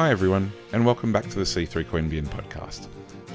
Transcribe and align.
Hi, 0.00 0.10
everyone, 0.10 0.50
and 0.72 0.86
welcome 0.86 1.12
back 1.12 1.28
to 1.28 1.38
the 1.38 1.44
C3 1.44 1.84
Queanbeyan 1.84 2.24
podcast. 2.24 2.86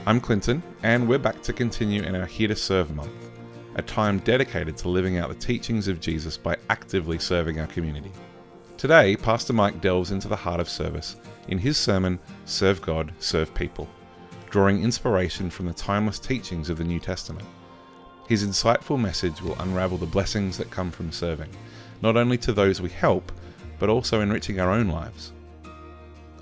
I'm 0.08 0.20
Clinton, 0.20 0.64
and 0.82 1.08
we're 1.08 1.20
back 1.20 1.44
to 1.44 1.54
continue 1.54 2.02
in 2.02 2.16
our 2.16 2.26
Here 2.26 2.48
to 2.48 2.56
Serve 2.56 2.96
month, 2.96 3.12
a 3.76 3.84
time 3.84 4.18
dedicated 4.18 4.76
to 4.78 4.90
living 4.90 5.20
out 5.20 5.30
the 5.30 5.36
teachings 5.36 5.88
of 5.88 6.00
Jesus 6.00 6.38
by 6.38 6.58
actively 6.72 7.20
serving 7.20 7.60
our 7.60 7.68
community. 7.68 8.12
Today, 8.78 9.16
Pastor 9.16 9.54
Mike 9.54 9.80
delves 9.80 10.10
into 10.10 10.28
the 10.28 10.36
heart 10.36 10.60
of 10.60 10.68
service 10.68 11.18
in 11.50 11.60
his 11.60 11.78
sermon, 11.78 12.18
Serve 12.46 12.82
God, 12.82 13.14
Serve 13.20 13.54
People, 13.54 13.88
drawing 14.50 14.84
inspiration 14.84 15.52
from 15.52 15.68
the 15.68 15.74
timeless 15.74 16.18
teachings 16.18 16.72
of 16.72 16.80
the 16.80 16.84
New 16.84 17.00
Testament. 17.00 17.48
His 18.28 18.44
insightful 18.44 19.00
message 19.00 19.40
will 19.40 19.56
unravel 19.60 20.00
the 20.00 20.08
blessings 20.08 20.58
that 20.58 20.72
come 20.72 20.90
from 20.90 21.12
serving, 21.12 21.52
not 22.02 22.18
only 22.18 22.40
to 22.40 22.54
those 22.54 22.82
we 22.82 22.90
help, 22.90 23.32
but 23.78 23.90
also 23.90 24.22
enriching 24.22 24.60
our 24.60 24.72
own 24.72 24.88
lives. 24.88 25.32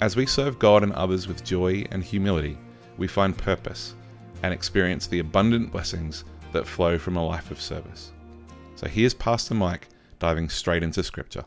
As 0.03 0.17
we 0.17 0.25
serve 0.25 0.59
God 0.59 0.83
and 0.83 0.91
others 0.91 1.29
with 1.29 1.45
joy 1.45 1.85
and 1.91 2.03
humility, 2.03 2.57
we 2.97 3.07
find 3.07 3.37
purpose 3.37 3.95
and 4.43 4.53
experience 4.53 5.07
the 5.07 5.19
abundant 5.19 5.71
blessings 5.71 6.25
that 6.51 6.67
flow 6.67 6.97
from 6.97 7.15
a 7.15 7.25
life 7.25 7.51
of 7.51 7.61
service. 7.61 8.11
So 8.75 8.89
here's 8.89 9.13
Pastor 9.13 9.53
Mike 9.53 9.87
diving 10.19 10.49
straight 10.49 10.83
into 10.83 11.03
Scripture. 11.03 11.45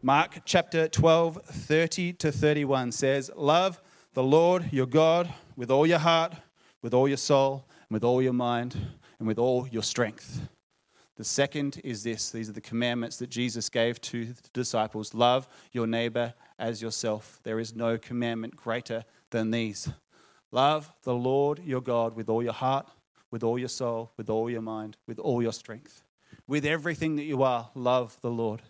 Mark 0.00 0.38
chapter 0.46 0.88
12, 0.88 1.42
30 1.44 2.14
to 2.14 2.32
31 2.32 2.92
says, 2.92 3.30
Love 3.36 3.78
the 4.14 4.22
Lord 4.22 4.72
your 4.72 4.86
God 4.86 5.28
with 5.54 5.70
all 5.70 5.86
your 5.86 5.98
heart, 5.98 6.32
with 6.80 6.94
all 6.94 7.06
your 7.06 7.18
soul, 7.18 7.68
and 7.90 7.94
with 7.94 8.04
all 8.04 8.22
your 8.22 8.32
mind, 8.32 8.74
and 9.18 9.28
with 9.28 9.38
all 9.38 9.68
your 9.68 9.82
strength. 9.82 10.48
The 11.16 11.24
second 11.24 11.78
is 11.84 12.04
this 12.04 12.30
these 12.30 12.48
are 12.48 12.54
the 12.54 12.62
commandments 12.62 13.18
that 13.18 13.28
Jesus 13.28 13.68
gave 13.68 14.00
to 14.00 14.24
the 14.24 14.48
disciples 14.54 15.12
love 15.12 15.46
your 15.72 15.86
neighbor 15.86 16.32
as 16.58 16.80
yourself. 16.82 17.40
There 17.42 17.58
is 17.58 17.74
no 17.74 17.98
commandment 17.98 18.56
greater 18.56 19.04
than 19.30 19.50
these. 19.50 19.88
Love 20.50 20.92
the 21.02 21.14
Lord 21.14 21.60
your 21.64 21.80
God 21.80 22.14
with 22.14 22.28
all 22.28 22.42
your 22.42 22.52
heart, 22.52 22.88
with 23.30 23.42
all 23.42 23.58
your 23.58 23.68
soul, 23.68 24.12
with 24.16 24.30
all 24.30 24.48
your 24.48 24.62
mind, 24.62 24.96
with 25.06 25.18
all 25.18 25.42
your 25.42 25.52
strength. 25.52 26.02
With 26.46 26.64
everything 26.64 27.16
that 27.16 27.24
you 27.24 27.42
are, 27.42 27.70
love 27.74 28.16
the 28.20 28.30
Lord. 28.30 28.62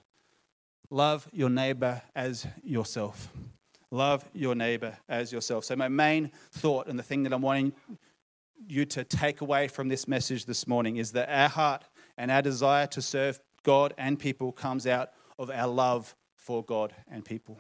Love 0.91 1.29
your 1.33 1.51
neighbor 1.51 2.01
as 2.15 2.47
yourself. 2.63 3.29
Love 3.91 4.25
your 4.33 4.55
neighbor 4.55 4.97
as 5.09 5.33
yourself. 5.33 5.65
So, 5.65 5.77
my 5.77 5.89
main 5.89 6.31
thought 6.53 6.89
and 6.89 6.99
the 6.99 7.03
thing 7.03 7.23
that 7.25 7.33
I'm 7.33 7.43
wanting 7.43 7.73
you 8.67 8.85
to 8.87 9.05
take 9.05 9.41
away 9.41 9.69
from 9.69 9.89
this 9.89 10.09
message 10.09 10.47
this 10.47 10.67
morning 10.67 10.97
is 10.97 11.13
that 11.13 11.29
our 11.29 11.49
heart 11.49 11.85
and 12.17 12.31
our 12.31 12.43
desire 12.43 12.87
to 12.89 13.03
serve 13.03 13.41
God 13.63 13.95
and 13.99 14.19
people 14.19 14.53
comes 14.53 14.87
out 14.87 15.11
of 15.39 15.51
our 15.51 15.67
love 15.67 16.15
for 16.45 16.63
God 16.63 16.95
and 17.11 17.25
people. 17.25 17.59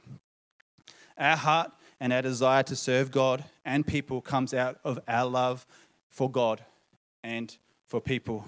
Our 1.16 1.36
heart 1.36 1.72
and 2.00 2.12
our 2.12 2.22
desire 2.22 2.62
to 2.64 2.76
serve 2.76 3.10
God 3.10 3.42
and 3.64 3.86
people 3.86 4.20
comes 4.20 4.52
out 4.52 4.78
of 4.84 4.98
our 5.08 5.26
love 5.26 5.66
for 6.10 6.30
God 6.30 6.62
and 7.22 7.56
for 7.86 8.00
people. 8.00 8.46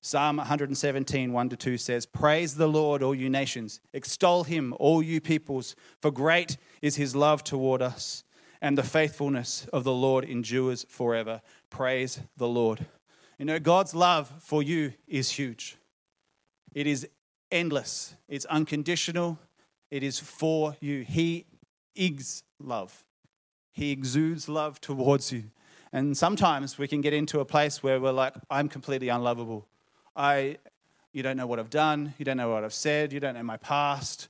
Psalm 0.00 0.38
117, 0.38 1.32
1 1.32 1.48
to 1.50 1.56
2 1.56 1.78
says, 1.78 2.04
Praise 2.04 2.56
the 2.56 2.66
Lord, 2.66 3.02
all 3.02 3.14
you 3.14 3.30
nations. 3.30 3.80
Extol 3.92 4.44
him, 4.44 4.74
all 4.80 5.02
you 5.02 5.20
peoples, 5.20 5.76
for 6.00 6.10
great 6.10 6.56
is 6.82 6.96
his 6.96 7.14
love 7.14 7.44
toward 7.44 7.82
us, 7.82 8.24
and 8.62 8.76
the 8.76 8.82
faithfulness 8.82 9.68
of 9.72 9.84
the 9.84 9.92
Lord 9.92 10.24
endures 10.24 10.86
forever. 10.88 11.42
Praise 11.68 12.20
the 12.36 12.48
Lord. 12.48 12.86
You 13.38 13.44
know, 13.44 13.58
God's 13.58 13.94
love 13.94 14.32
for 14.40 14.62
you 14.62 14.94
is 15.06 15.30
huge, 15.30 15.76
it 16.74 16.86
is 16.86 17.06
endless, 17.52 18.14
it's 18.26 18.46
unconditional, 18.46 19.38
it 19.90 20.02
is 20.02 20.18
for 20.18 20.76
you. 20.80 21.02
He 21.02 21.46
is 21.94 22.42
love. 22.58 23.04
He 23.72 23.90
exudes 23.90 24.48
love 24.48 24.80
towards 24.80 25.32
you. 25.32 25.44
And 25.92 26.16
sometimes 26.16 26.78
we 26.78 26.86
can 26.86 27.00
get 27.00 27.12
into 27.12 27.40
a 27.40 27.44
place 27.44 27.82
where 27.82 28.00
we're 28.00 28.12
like, 28.12 28.34
I'm 28.48 28.68
completely 28.68 29.08
unlovable. 29.08 29.66
I, 30.14 30.58
you 31.12 31.22
don't 31.22 31.36
know 31.36 31.46
what 31.46 31.58
I've 31.58 31.70
done. 31.70 32.14
You 32.18 32.24
don't 32.24 32.36
know 32.36 32.50
what 32.50 32.62
I've 32.62 32.74
said. 32.74 33.12
You 33.12 33.20
don't 33.20 33.34
know 33.34 33.42
my 33.42 33.56
past. 33.56 34.28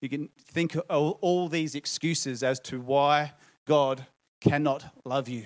You 0.00 0.08
can 0.08 0.28
think 0.38 0.76
of 0.76 0.84
all 0.88 1.48
these 1.48 1.74
excuses 1.74 2.42
as 2.42 2.60
to 2.60 2.80
why 2.80 3.32
God 3.66 4.06
cannot 4.40 4.84
love 5.04 5.28
you. 5.28 5.44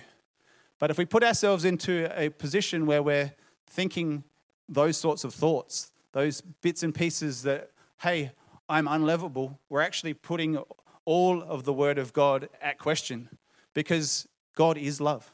But 0.79 0.91
if 0.91 0.99
we 0.99 1.05
put 1.05 1.25
ourselves 1.25 1.65
into 1.65 2.11
a 2.21 2.29
position 2.29 2.87
where 2.87 3.03
we're 3.03 3.33
thinking 3.67 4.25
those 4.69 4.97
sorts 4.97 5.25
of 5.25 5.35
thoughts, 5.35 5.91
those 6.13 6.41
bits 6.41 6.83
and 6.83 6.95
pieces 6.95 7.43
that, 7.43 7.71
hey, 8.01 8.33
I'm 8.69 8.89
unlovable, 8.89 9.59
we're 9.69 9.81
actually 9.81 10.15
putting 10.15 10.59
all 11.05 11.43
of 11.43 11.65
the 11.65 11.73
Word 11.73 11.99
of 11.99 12.13
God 12.13 12.49
at 12.61 12.79
question 12.79 13.29
because 13.75 14.27
God 14.57 14.79
is 14.79 15.01
love. 15.01 15.31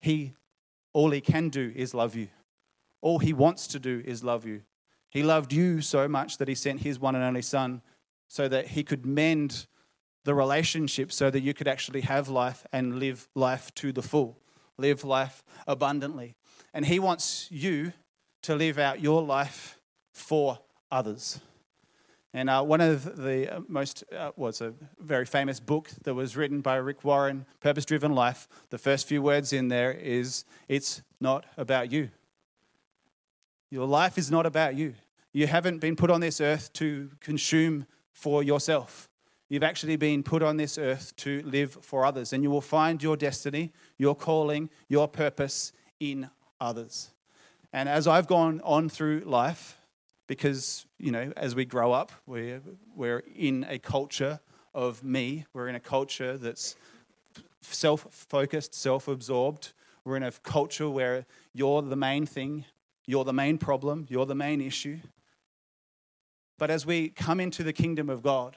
He, 0.00 0.32
all 0.92 1.10
He 1.10 1.20
can 1.20 1.48
do 1.48 1.72
is 1.74 1.94
love 1.94 2.14
you. 2.14 2.28
All 3.02 3.18
He 3.18 3.32
wants 3.32 3.66
to 3.68 3.78
do 3.78 4.02
is 4.04 4.24
love 4.24 4.44
you. 4.46 4.62
He 5.10 5.22
loved 5.22 5.52
you 5.52 5.80
so 5.80 6.08
much 6.08 6.38
that 6.38 6.48
He 6.48 6.54
sent 6.54 6.80
His 6.80 6.98
one 6.98 7.14
and 7.14 7.24
only 7.24 7.42
Son 7.42 7.82
so 8.28 8.48
that 8.48 8.68
He 8.68 8.82
could 8.82 9.04
mend 9.06 9.66
the 10.24 10.34
relationship 10.34 11.12
so 11.12 11.30
that 11.30 11.40
you 11.40 11.52
could 11.52 11.68
actually 11.68 12.00
have 12.00 12.28
life 12.28 12.66
and 12.72 12.98
live 12.98 13.28
life 13.34 13.72
to 13.74 13.92
the 13.92 14.02
full, 14.02 14.38
live 14.78 15.04
life 15.04 15.44
abundantly. 15.66 16.34
And 16.72 16.86
He 16.86 16.98
wants 16.98 17.48
you 17.50 17.92
to 18.42 18.54
live 18.54 18.78
out 18.78 19.00
your 19.00 19.22
life 19.22 19.78
for 20.12 20.58
others. 20.90 21.40
And 22.36 22.50
uh, 22.50 22.64
one 22.64 22.80
of 22.80 23.16
the 23.16 23.48
uh, 23.48 23.60
most, 23.68 24.02
uh, 24.12 24.32
was 24.34 24.60
a 24.60 24.74
very 24.98 25.24
famous 25.24 25.60
book 25.60 25.88
that 26.02 26.14
was 26.14 26.36
written 26.36 26.62
by 26.62 26.74
Rick 26.76 27.04
Warren, 27.04 27.46
Purpose 27.60 27.84
Driven 27.84 28.12
Life. 28.12 28.48
The 28.70 28.78
first 28.78 29.06
few 29.06 29.22
words 29.22 29.52
in 29.52 29.68
there 29.68 29.92
is, 29.92 30.44
It's 30.66 31.02
not 31.20 31.46
about 31.56 31.92
you. 31.92 32.10
Your 33.70 33.86
life 33.86 34.18
is 34.18 34.32
not 34.32 34.46
about 34.46 34.74
you. 34.74 34.94
You 35.32 35.46
haven't 35.46 35.78
been 35.78 35.94
put 35.94 36.10
on 36.10 36.20
this 36.20 36.40
earth 36.40 36.72
to 36.74 37.12
consume 37.20 37.86
for 38.10 38.42
yourself. 38.42 39.08
You've 39.48 39.62
actually 39.62 39.94
been 39.94 40.24
put 40.24 40.42
on 40.42 40.56
this 40.56 40.76
earth 40.76 41.14
to 41.18 41.40
live 41.44 41.78
for 41.82 42.04
others, 42.04 42.32
and 42.32 42.42
you 42.42 42.50
will 42.50 42.60
find 42.60 43.00
your 43.00 43.16
destiny, 43.16 43.72
your 43.96 44.16
calling, 44.16 44.70
your 44.88 45.06
purpose 45.06 45.72
in 46.00 46.28
others. 46.60 47.12
And 47.72 47.88
as 47.88 48.08
I've 48.08 48.26
gone 48.26 48.60
on 48.64 48.88
through 48.88 49.20
life, 49.20 49.78
because 50.26 50.86
you 50.98 51.10
know 51.10 51.32
as 51.36 51.54
we 51.54 51.64
grow 51.64 51.92
up 51.92 52.12
we're, 52.26 52.60
we're 52.94 53.22
in 53.34 53.64
a 53.68 53.78
culture 53.78 54.40
of 54.74 55.04
me. 55.04 55.46
We're 55.52 55.68
in 55.68 55.74
a 55.74 55.80
culture 55.80 56.36
that's 56.36 56.76
self-focused 57.62 58.74
self-absorbed. 58.74 59.72
We're 60.04 60.16
in 60.16 60.22
a 60.22 60.32
culture 60.32 60.90
where 60.90 61.24
you're 61.54 61.80
the 61.80 61.96
main 61.96 62.26
thing 62.26 62.64
you're 63.06 63.24
the 63.24 63.32
main 63.32 63.58
problem 63.58 64.06
you're 64.08 64.26
the 64.26 64.34
main 64.34 64.60
issue. 64.60 64.98
But 66.58 66.70
as 66.70 66.86
we 66.86 67.08
come 67.08 67.40
into 67.40 67.62
the 67.62 67.72
kingdom 67.72 68.10
of 68.10 68.22
god 68.22 68.56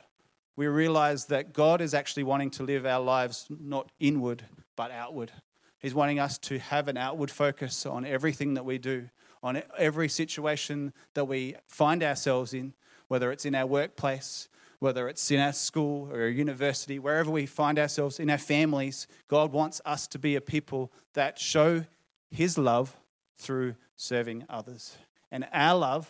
we 0.55 0.67
realize 0.67 1.25
that 1.25 1.53
god 1.53 1.81
is 1.81 1.93
actually 1.93 2.23
wanting 2.23 2.49
to 2.51 2.63
live 2.63 2.85
our 2.85 3.01
lives 3.01 3.45
not 3.49 3.91
inward 3.99 4.43
but 4.75 4.91
outward. 4.91 5.31
He's 5.79 5.93
wanting 5.93 6.19
us 6.19 6.37
to 6.39 6.57
have 6.59 6.87
an 6.87 6.97
outward 6.97 7.29
focus 7.29 7.85
on 7.85 8.05
everything 8.05 8.55
that 8.55 8.65
we 8.65 8.77
do 8.77 9.09
on 9.47 9.63
every 9.77 10.09
situation 10.09 10.91
that 11.13 11.23
we 11.25 11.55
find 11.67 12.03
ourselves 12.03 12.53
in, 12.53 12.73
whether 13.07 13.31
it's 13.31 13.45
in 13.45 13.55
our 13.55 13.65
workplace, 13.65 14.49
whether 14.79 15.07
it's 15.07 15.31
in 15.31 15.39
our 15.39 15.53
school 15.53 16.11
or 16.11 16.25
a 16.25 16.31
university, 16.31 16.99
wherever 16.99 17.31
we 17.31 17.45
find 17.45 17.79
ourselves 17.79 18.19
in 18.19 18.29
our 18.29 18.37
families, 18.37 19.07
God 19.29 19.53
wants 19.53 19.79
us 19.85 20.05
to 20.07 20.19
be 20.19 20.35
a 20.35 20.41
people 20.41 20.91
that 21.13 21.39
show 21.39 21.85
His 22.29 22.57
love 22.57 22.95
through 23.37 23.75
serving 23.95 24.43
others. 24.49 24.97
And 25.31 25.47
our 25.53 25.79
love 25.79 26.09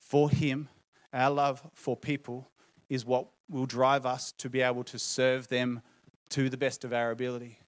for 0.00 0.28
Him, 0.28 0.68
our 1.12 1.30
love 1.30 1.62
for 1.72 1.96
people, 1.96 2.50
is 2.88 3.06
what 3.06 3.28
will 3.48 3.66
drive 3.66 4.06
us 4.06 4.32
to 4.32 4.50
be 4.50 4.60
able 4.60 4.82
to 4.84 4.98
serve 4.98 5.46
them 5.46 5.82
to 6.30 6.48
the 6.48 6.56
best 6.56 6.84
of 6.84 6.92
our 6.92 7.12
ability. 7.12 7.58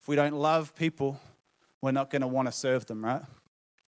If 0.00 0.08
we 0.08 0.16
don't 0.16 0.34
love 0.34 0.74
people, 0.74 1.20
we're 1.82 1.92
not 1.92 2.08
going 2.08 2.22
to 2.22 2.28
want 2.28 2.48
to 2.48 2.52
serve 2.52 2.86
them, 2.86 3.04
right? 3.04 3.22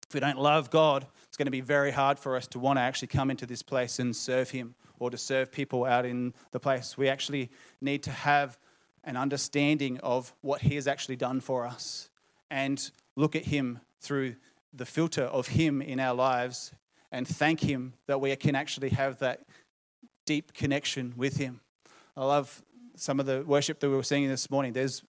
If 0.09 0.15
we 0.15 0.21
don't 0.21 0.39
love 0.39 0.71
God, 0.71 1.05
it's 1.27 1.37
going 1.37 1.45
to 1.45 1.51
be 1.51 1.61
very 1.61 1.91
hard 1.91 2.17
for 2.17 2.35
us 2.35 2.47
to 2.47 2.57
want 2.57 2.77
to 2.77 2.81
actually 2.81 3.09
come 3.09 3.29
into 3.29 3.45
this 3.45 3.61
place 3.61 3.99
and 3.99 4.15
serve 4.15 4.49
Him 4.49 4.73
or 4.97 5.11
to 5.11 5.19
serve 5.19 5.51
people 5.51 5.85
out 5.85 6.03
in 6.03 6.33
the 6.49 6.59
place. 6.59 6.97
We 6.97 7.07
actually 7.07 7.51
need 7.79 8.01
to 8.03 8.11
have 8.11 8.57
an 9.03 9.15
understanding 9.15 9.99
of 9.99 10.33
what 10.41 10.61
He 10.61 10.73
has 10.75 10.87
actually 10.87 11.15
done 11.15 11.41
for 11.41 11.63
us 11.63 12.09
and 12.49 12.89
look 13.15 13.35
at 13.35 13.45
Him 13.45 13.81
through 13.99 14.35
the 14.73 14.85
filter 14.85 15.25
of 15.25 15.49
Him 15.49 15.79
in 15.79 15.99
our 15.99 16.15
lives 16.15 16.73
and 17.11 17.27
thank 17.27 17.59
Him 17.59 17.93
that 18.07 18.19
we 18.19 18.35
can 18.35 18.55
actually 18.55 18.89
have 18.89 19.19
that 19.19 19.41
deep 20.25 20.55
connection 20.55 21.13
with 21.17 21.37
Him. 21.37 21.59
I 22.17 22.25
love 22.25 22.63
some 22.95 23.19
of 23.19 23.27
the 23.27 23.43
worship 23.45 23.79
that 23.79 23.89
we 23.91 23.95
were 23.95 24.01
singing 24.01 24.29
this 24.29 24.49
morning. 24.49 24.73
There's, 24.73 25.03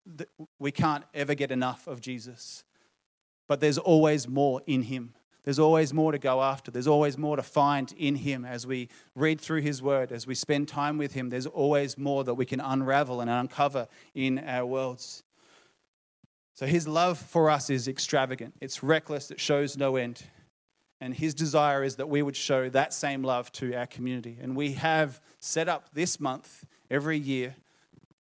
we 0.58 0.72
can't 0.72 1.04
ever 1.14 1.34
get 1.34 1.50
enough 1.50 1.86
of 1.86 2.02
Jesus 2.02 2.64
but 3.50 3.58
there's 3.58 3.78
always 3.78 4.28
more 4.28 4.62
in 4.68 4.80
him. 4.80 5.12
There's 5.42 5.58
always 5.58 5.92
more 5.92 6.12
to 6.12 6.20
go 6.20 6.40
after. 6.40 6.70
There's 6.70 6.86
always 6.86 7.18
more 7.18 7.34
to 7.34 7.42
find 7.42 7.92
in 7.98 8.14
Him 8.14 8.44
as 8.44 8.64
we 8.64 8.88
read 9.16 9.40
through 9.40 9.62
His 9.62 9.82
Word, 9.82 10.12
as 10.12 10.24
we 10.24 10.36
spend 10.36 10.68
time 10.68 10.98
with 10.98 11.14
Him. 11.14 11.30
There's 11.30 11.46
always 11.46 11.98
more 11.98 12.22
that 12.22 12.34
we 12.34 12.46
can 12.46 12.60
unravel 12.60 13.20
and 13.20 13.28
uncover 13.28 13.88
in 14.14 14.38
our 14.38 14.64
worlds. 14.64 15.24
So 16.54 16.64
His 16.64 16.86
love 16.86 17.18
for 17.18 17.50
us 17.50 17.70
is 17.70 17.88
extravagant, 17.88 18.54
it's 18.60 18.84
reckless, 18.84 19.32
it 19.32 19.40
shows 19.40 19.76
no 19.76 19.96
end. 19.96 20.22
And 21.00 21.12
His 21.12 21.34
desire 21.34 21.82
is 21.82 21.96
that 21.96 22.08
we 22.08 22.22
would 22.22 22.36
show 22.36 22.68
that 22.68 22.94
same 22.94 23.24
love 23.24 23.50
to 23.52 23.74
our 23.74 23.86
community. 23.86 24.38
And 24.40 24.54
we 24.54 24.74
have 24.74 25.20
set 25.40 25.68
up 25.68 25.88
this 25.92 26.20
month 26.20 26.64
every 26.88 27.18
year 27.18 27.56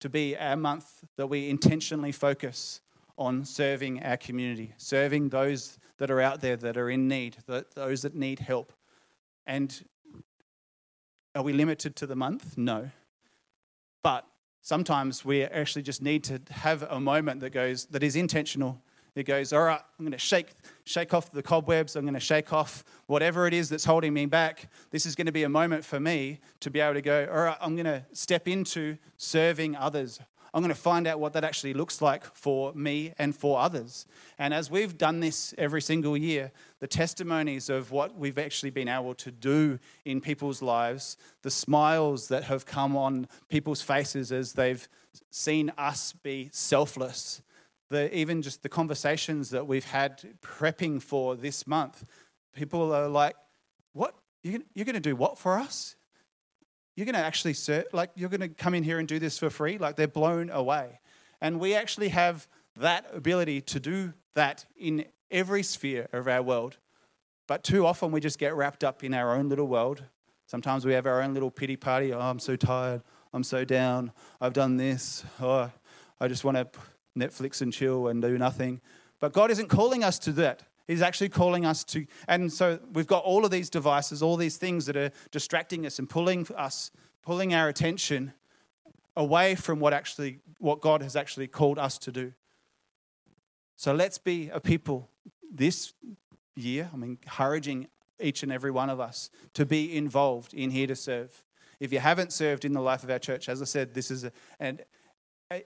to 0.00 0.08
be 0.08 0.36
our 0.36 0.56
month 0.56 1.04
that 1.16 1.28
we 1.28 1.48
intentionally 1.48 2.10
focus 2.10 2.80
on 3.18 3.44
serving 3.44 4.02
our 4.02 4.16
community, 4.16 4.74
serving 4.76 5.28
those 5.28 5.78
that 5.98 6.10
are 6.10 6.20
out 6.20 6.40
there 6.40 6.56
that 6.56 6.76
are 6.76 6.90
in 6.90 7.08
need, 7.08 7.36
those 7.74 8.02
that 8.02 8.14
need 8.14 8.38
help. 8.38 8.72
And 9.46 9.84
are 11.34 11.42
we 11.42 11.52
limited 11.52 11.96
to 11.96 12.06
the 12.06 12.16
month? 12.16 12.56
No. 12.56 12.90
But 14.02 14.26
sometimes 14.60 15.24
we 15.24 15.44
actually 15.44 15.82
just 15.82 16.02
need 16.02 16.24
to 16.24 16.40
have 16.50 16.82
a 16.82 17.00
moment 17.00 17.40
that 17.40 17.50
goes 17.50 17.86
that 17.86 18.02
is 18.02 18.16
intentional. 18.16 18.82
It 19.14 19.24
goes, 19.24 19.52
all 19.52 19.64
right, 19.64 19.80
I'm 19.98 20.04
going 20.06 20.12
to 20.12 20.18
shake, 20.18 20.48
shake 20.84 21.12
off 21.12 21.30
the 21.30 21.42
cobwebs. 21.42 21.96
I'm 21.96 22.04
going 22.04 22.14
to 22.14 22.20
shake 22.20 22.52
off 22.52 22.82
whatever 23.06 23.46
it 23.46 23.52
is 23.52 23.68
that's 23.68 23.84
holding 23.84 24.14
me 24.14 24.24
back. 24.24 24.70
This 24.90 25.04
is 25.04 25.14
going 25.14 25.26
to 25.26 25.32
be 25.32 25.42
a 25.42 25.50
moment 25.50 25.84
for 25.84 26.00
me 26.00 26.40
to 26.60 26.70
be 26.70 26.80
able 26.80 26.94
to 26.94 27.02
go, 27.02 27.28
all 27.30 27.42
right, 27.42 27.56
I'm 27.60 27.76
going 27.76 27.84
to 27.84 28.06
step 28.12 28.48
into 28.48 28.96
serving 29.18 29.76
others. 29.76 30.18
I'm 30.54 30.62
going 30.62 30.74
to 30.74 30.74
find 30.74 31.06
out 31.06 31.18
what 31.18 31.32
that 31.32 31.44
actually 31.44 31.72
looks 31.72 32.02
like 32.02 32.24
for 32.34 32.74
me 32.74 33.14
and 33.18 33.34
for 33.34 33.58
others. 33.58 34.06
And 34.38 34.52
as 34.52 34.70
we've 34.70 34.98
done 34.98 35.20
this 35.20 35.54
every 35.56 35.80
single 35.80 36.14
year, 36.14 36.52
the 36.80 36.86
testimonies 36.86 37.70
of 37.70 37.90
what 37.90 38.18
we've 38.18 38.38
actually 38.38 38.70
been 38.70 38.88
able 38.88 39.14
to 39.14 39.30
do 39.30 39.78
in 40.04 40.20
people's 40.20 40.60
lives, 40.60 41.16
the 41.40 41.50
smiles 41.50 42.28
that 42.28 42.44
have 42.44 42.66
come 42.66 42.96
on 42.96 43.28
people's 43.48 43.80
faces 43.80 44.30
as 44.30 44.52
they've 44.52 44.86
seen 45.30 45.72
us 45.78 46.12
be 46.22 46.50
selfless, 46.52 47.40
the, 47.88 48.14
even 48.14 48.42
just 48.42 48.62
the 48.62 48.68
conversations 48.68 49.50
that 49.50 49.66
we've 49.66 49.86
had 49.86 50.22
prepping 50.42 51.00
for 51.00 51.34
this 51.34 51.66
month, 51.66 52.04
people 52.54 52.92
are 52.92 53.08
like, 53.08 53.36
What? 53.92 54.14
You're 54.42 54.84
going 54.84 54.94
to 54.94 55.00
do 55.00 55.14
what 55.14 55.38
for 55.38 55.56
us? 55.56 55.94
You're 56.94 57.06
going 57.06 57.14
to 57.14 57.20
actually 57.20 57.54
serve, 57.54 57.84
like, 57.92 58.10
you're 58.14 58.28
going 58.28 58.40
to 58.40 58.48
come 58.48 58.74
in 58.74 58.82
here 58.82 58.98
and 58.98 59.08
do 59.08 59.18
this 59.18 59.38
for 59.38 59.50
free? 59.50 59.78
Like, 59.78 59.96
they're 59.96 60.08
blown 60.08 60.50
away. 60.50 61.00
And 61.40 61.58
we 61.58 61.74
actually 61.74 62.08
have 62.08 62.46
that 62.76 63.06
ability 63.12 63.60
to 63.62 63.80
do 63.80 64.12
that 64.34 64.66
in 64.76 65.06
every 65.30 65.62
sphere 65.62 66.08
of 66.12 66.28
our 66.28 66.42
world. 66.42 66.76
But 67.46 67.64
too 67.64 67.86
often 67.86 68.12
we 68.12 68.20
just 68.20 68.38
get 68.38 68.54
wrapped 68.54 68.84
up 68.84 69.02
in 69.02 69.14
our 69.14 69.34
own 69.34 69.48
little 69.48 69.66
world. 69.66 70.04
Sometimes 70.46 70.84
we 70.84 70.92
have 70.92 71.06
our 71.06 71.22
own 71.22 71.34
little 71.34 71.50
pity 71.50 71.76
party. 71.76 72.12
Oh, 72.12 72.20
I'm 72.20 72.38
so 72.38 72.56
tired. 72.56 73.02
I'm 73.32 73.42
so 73.42 73.64
down. 73.64 74.12
I've 74.40 74.52
done 74.52 74.76
this. 74.76 75.24
Oh, 75.40 75.70
I 76.20 76.28
just 76.28 76.44
want 76.44 76.56
to 76.58 76.68
Netflix 77.18 77.62
and 77.62 77.72
chill 77.72 78.08
and 78.08 78.20
do 78.20 78.36
nothing. 78.38 78.80
But 79.18 79.32
God 79.32 79.50
isn't 79.50 79.68
calling 79.68 80.04
us 80.04 80.18
to 80.20 80.32
that. 80.32 80.62
He's 80.86 81.02
actually 81.02 81.28
calling 81.28 81.64
us 81.64 81.84
to, 81.84 82.06
and 82.28 82.52
so 82.52 82.78
we've 82.92 83.06
got 83.06 83.24
all 83.24 83.44
of 83.44 83.50
these 83.50 83.70
devices, 83.70 84.22
all 84.22 84.36
these 84.36 84.56
things 84.56 84.86
that 84.86 84.96
are 84.96 85.10
distracting 85.30 85.86
us 85.86 85.98
and 85.98 86.08
pulling 86.08 86.46
us, 86.56 86.90
pulling 87.22 87.54
our 87.54 87.68
attention 87.68 88.32
away 89.16 89.54
from 89.54 89.78
what 89.78 89.92
actually, 89.92 90.40
what 90.58 90.80
God 90.80 91.02
has 91.02 91.16
actually 91.16 91.46
called 91.46 91.78
us 91.78 91.98
to 91.98 92.12
do. 92.12 92.32
So 93.76 93.92
let's 93.92 94.18
be 94.18 94.48
a 94.50 94.60
people 94.60 95.08
this 95.52 95.92
year. 96.56 96.90
I'm 96.92 97.02
encouraging 97.02 97.88
each 98.20 98.42
and 98.42 98.52
every 98.52 98.70
one 98.70 98.90
of 98.90 99.00
us 99.00 99.30
to 99.54 99.66
be 99.66 99.96
involved 99.96 100.54
in 100.54 100.70
here 100.70 100.86
to 100.86 100.96
serve. 100.96 101.42
If 101.80 101.92
you 101.92 101.98
haven't 101.98 102.32
served 102.32 102.64
in 102.64 102.72
the 102.72 102.80
life 102.80 103.02
of 103.02 103.10
our 103.10 103.18
church, 103.18 103.48
as 103.48 103.60
I 103.60 103.64
said, 103.64 103.94
this 103.94 104.10
is 104.10 104.24
a, 104.24 104.32
an 104.60 104.80
a 105.52 105.64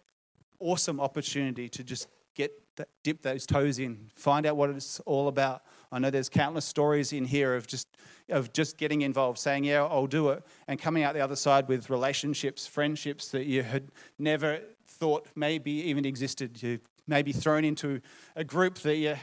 awesome 0.59 0.99
opportunity 0.99 1.69
to 1.69 1.85
just 1.85 2.09
get 2.37 2.53
that, 2.77 2.89
dip 3.03 3.23
those 3.23 3.47
toes 3.47 3.79
in, 3.79 4.11
find 4.15 4.47
out 4.47 4.57
what 4.57 4.71
it's 4.71 5.01
all 5.01 5.29
about. 5.29 5.63
I 5.91 5.99
know 5.99 6.11
there's 6.11 6.29
countless 6.29 6.65
stories 6.65 7.13
in 7.13 7.25
here 7.25 7.57
of 7.57 7.67
just 7.67 7.89
of 8.29 8.53
just 8.53 8.77
getting 8.77 9.03
involved, 9.03 9.39
saying, 9.39 9.65
"Yeah, 9.65 9.85
I'll 9.85 10.07
do 10.07 10.31
it," 10.31 10.43
and 10.69 10.79
coming 10.81 11.03
out 11.03 11.15
the 11.15 11.21
other 11.21 11.37
side 11.37 11.69
with 11.69 11.91
relationships, 11.91 12.67
friendships 12.67 13.31
that 13.31 13.47
you 13.47 13.63
had 13.63 13.91
never 14.19 14.61
thought 14.87 15.27
maybe 15.35 15.71
even 15.71 16.05
existed. 16.05 16.63
You 16.63 16.81
maybe 17.07 17.33
thrown 17.33 17.65
into 17.65 18.01
a 18.35 18.45
group 18.45 18.79
that 18.81 18.97
you 18.97 19.17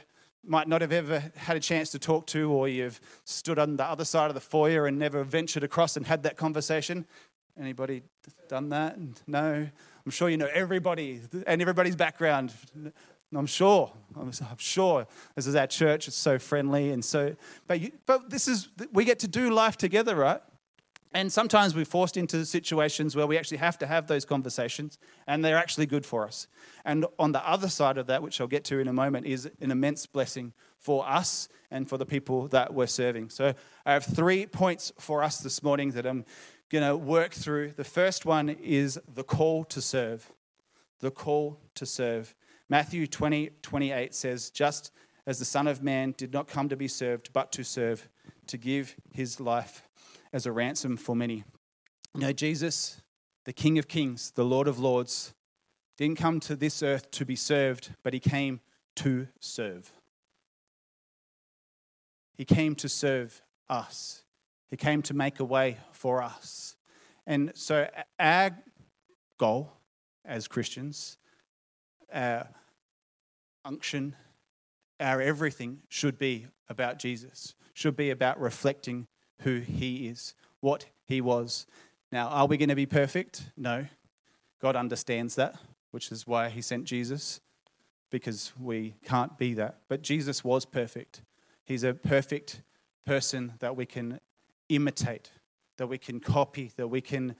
might 0.45 0.67
not 0.67 0.81
have 0.81 0.91
ever 0.91 1.31
had 1.35 1.55
a 1.55 1.59
chance 1.59 1.91
to 1.91 1.99
talk 1.99 2.27
to, 2.27 2.51
or 2.51 2.67
you've 2.67 2.99
stood 3.23 3.59
on 3.59 3.77
the 3.77 3.85
other 3.85 4.05
side 4.05 4.29
of 4.29 4.35
the 4.35 4.41
foyer 4.41 4.87
and 4.87 4.97
never 4.97 5.23
ventured 5.23 5.63
across 5.63 5.95
and 5.95 6.05
had 6.05 6.23
that 6.23 6.37
conversation. 6.37 7.05
Anybody 7.59 8.03
done 8.47 8.69
that? 8.69 8.97
No. 9.27 9.69
I'm 10.05 10.11
sure 10.11 10.29
you 10.29 10.37
know 10.37 10.49
everybody 10.53 11.21
and 11.47 11.61
everybody's 11.61 11.95
background. 11.95 12.53
I'm 13.35 13.45
sure. 13.45 13.91
I'm, 14.15 14.31
sure. 14.57 15.07
This 15.35 15.47
is 15.47 15.55
our 15.55 15.67
church. 15.67 16.07
It's 16.07 16.17
so 16.17 16.37
friendly 16.37 16.91
and 16.91 17.03
so. 17.03 17.35
But 17.67 17.79
you, 17.79 17.91
but 18.05 18.29
this 18.29 18.47
is 18.47 18.69
we 18.91 19.05
get 19.05 19.19
to 19.19 19.27
do 19.27 19.49
life 19.49 19.77
together, 19.77 20.15
right? 20.15 20.41
And 21.15 21.31
sometimes 21.31 21.75
we're 21.75 21.85
forced 21.85 22.17
into 22.17 22.43
situations 22.43 23.15
where 23.15 23.27
we 23.27 23.37
actually 23.37 23.57
have 23.57 23.77
to 23.79 23.87
have 23.87 24.07
those 24.07 24.25
conversations, 24.25 24.97
and 25.27 25.45
they're 25.45 25.57
actually 25.57 25.85
good 25.85 26.05
for 26.05 26.25
us. 26.25 26.47
And 26.85 27.05
on 27.19 27.31
the 27.31 27.47
other 27.47 27.69
side 27.69 27.99
of 27.99 28.07
that, 28.07 28.23
which 28.23 28.41
I'll 28.41 28.47
get 28.47 28.63
to 28.65 28.79
in 28.79 28.87
a 28.87 28.93
moment, 28.93 29.27
is 29.27 29.47
an 29.61 29.69
immense 29.69 30.07
blessing 30.07 30.53
for 30.79 31.07
us 31.07 31.49
and 31.69 31.87
for 31.87 31.97
the 31.97 32.05
people 32.05 32.47
that 32.49 32.73
we're 32.73 32.87
serving. 32.87 33.29
So 33.29 33.53
I 33.85 33.93
have 33.93 34.03
three 34.03 34.47
points 34.47 34.91
for 34.99 35.23
us 35.23 35.39
this 35.39 35.61
morning 35.61 35.91
that 35.91 36.05
I'm 36.05 36.25
going 36.73 36.89
to 36.89 36.97
work 36.97 37.33
through. 37.33 37.71
The 37.71 37.83
first 37.83 38.25
one 38.25 38.49
is 38.49 38.99
the 39.13 39.23
call 39.23 39.63
to 39.65 39.79
serve. 39.79 40.33
The 41.01 41.11
call 41.11 41.59
to 41.75 41.85
serve. 41.85 42.33
Matthew 42.67 43.05
20, 43.05 43.51
28 43.61 44.15
says, 44.15 44.49
Just 44.49 44.91
as 45.27 45.37
the 45.37 45.45
Son 45.45 45.67
of 45.67 45.83
Man 45.83 46.15
did 46.17 46.33
not 46.33 46.47
come 46.47 46.69
to 46.69 46.75
be 46.75 46.87
served, 46.87 47.29
but 47.31 47.51
to 47.51 47.63
serve, 47.63 48.09
to 48.47 48.57
give 48.57 48.95
his 49.13 49.39
life 49.39 49.87
as 50.33 50.47
a 50.47 50.51
ransom 50.51 50.97
for 50.97 51.15
many. 51.15 51.43
You 52.15 52.21
know, 52.21 52.33
Jesus, 52.33 53.03
the 53.45 53.53
King 53.53 53.77
of 53.77 53.87
Kings, 53.87 54.31
the 54.31 54.43
Lord 54.43 54.67
of 54.67 54.79
Lords, 54.79 55.35
didn't 55.95 56.17
come 56.17 56.39
to 56.39 56.55
this 56.55 56.81
earth 56.81 57.11
to 57.11 57.23
be 57.23 57.35
served, 57.35 57.91
but 58.01 58.13
he 58.13 58.19
came 58.19 58.61
to 58.95 59.27
serve. 59.39 59.91
He 62.35 62.45
came 62.45 62.73
to 62.75 62.89
serve 62.89 63.43
us. 63.69 64.22
He 64.73 64.77
came 64.77 65.03
to 65.03 65.13
make 65.13 65.39
a 65.39 65.45
way 65.45 65.77
for 65.91 66.23
us. 66.23 66.77
And 67.27 67.51
so, 67.53 67.87
our 68.19 68.57
goal 69.37 69.71
as 70.25 70.47
Christians, 70.47 71.19
our 72.11 72.47
unction, 73.63 74.15
our 74.99 75.21
everything 75.21 75.83
should 75.89 76.17
be 76.17 76.47
about 76.69 76.97
Jesus, 76.97 77.53
should 77.75 77.95
be 77.95 78.09
about 78.09 78.41
reflecting 78.41 79.05
who 79.41 79.59
he 79.59 80.07
is, 80.07 80.33
what 80.59 80.87
he 81.05 81.21
was. 81.21 81.67
Now, 82.11 82.29
are 82.29 82.47
we 82.47 82.57
going 82.57 82.69
to 82.69 82.75
be 82.75 82.87
perfect? 82.87 83.51
No. 83.55 83.85
God 84.59 84.75
understands 84.75 85.35
that, 85.35 85.55
which 85.91 86.11
is 86.11 86.25
why 86.25 86.49
he 86.49 86.63
sent 86.63 86.85
Jesus, 86.85 87.41
because 88.09 88.53
we 88.59 88.95
can't 89.05 89.37
be 89.37 89.53
that. 89.53 89.81
But 89.87 90.01
Jesus 90.01 90.43
was 90.43 90.65
perfect. 90.65 91.21
He's 91.63 91.83
a 91.83 91.93
perfect 91.93 92.63
person 93.05 93.53
that 93.59 93.75
we 93.75 93.85
can 93.85 94.19
imitate, 94.69 95.31
that 95.77 95.87
we 95.87 95.97
can 95.97 96.19
copy, 96.19 96.71
that 96.77 96.87
we 96.87 97.01
can 97.01 97.35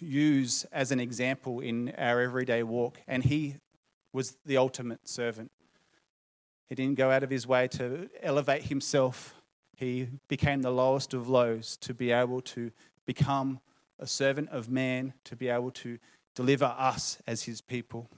use 0.00 0.64
as 0.72 0.90
an 0.90 1.00
example 1.00 1.60
in 1.60 1.92
our 1.96 2.20
everyday 2.20 2.62
walk. 2.62 3.00
And 3.06 3.24
he 3.24 3.56
was 4.12 4.36
the 4.44 4.56
ultimate 4.56 5.08
servant. 5.08 5.50
He 6.68 6.74
didn't 6.74 6.96
go 6.96 7.10
out 7.10 7.22
of 7.22 7.30
his 7.30 7.46
way 7.46 7.68
to 7.68 8.10
elevate 8.22 8.64
himself 8.64 9.34
he 9.78 10.08
became 10.26 10.62
the 10.62 10.72
lowest 10.72 11.14
of 11.14 11.28
lows 11.28 11.76
to 11.82 11.94
be 11.94 12.10
able 12.10 12.40
to 12.40 12.72
become 13.06 13.60
a 14.00 14.08
servant 14.08 14.48
of 14.50 14.68
man, 14.68 15.14
to 15.22 15.36
be 15.36 15.48
able 15.48 15.70
to 15.70 15.98
deliver 16.34 16.64
us 16.64 17.18
as 17.28 17.44
his 17.44 17.60
people. 17.60 18.10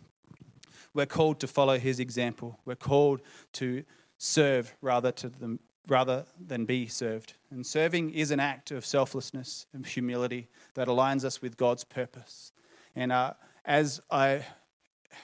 We're 0.94 1.04
called 1.04 1.38
to 1.40 1.46
follow 1.46 1.78
his 1.78 2.00
example. 2.00 2.58
We're 2.64 2.76
called 2.76 3.20
to 3.54 3.84
serve 4.16 4.74
rather, 4.80 5.12
to 5.12 5.28
the, 5.28 5.58
rather 5.88 6.24
than 6.38 6.64
be 6.64 6.86
served. 6.86 7.34
And 7.50 7.66
serving 7.66 8.10
is 8.10 8.30
an 8.30 8.40
act 8.40 8.70
of 8.70 8.84
selflessness 8.84 9.66
and 9.72 9.84
humility 9.84 10.48
that 10.74 10.88
aligns 10.88 11.24
us 11.24 11.42
with 11.42 11.56
God's 11.56 11.84
purpose. 11.84 12.52
And 12.94 13.12
uh, 13.12 13.34
as 13.64 14.00
I 14.10 14.44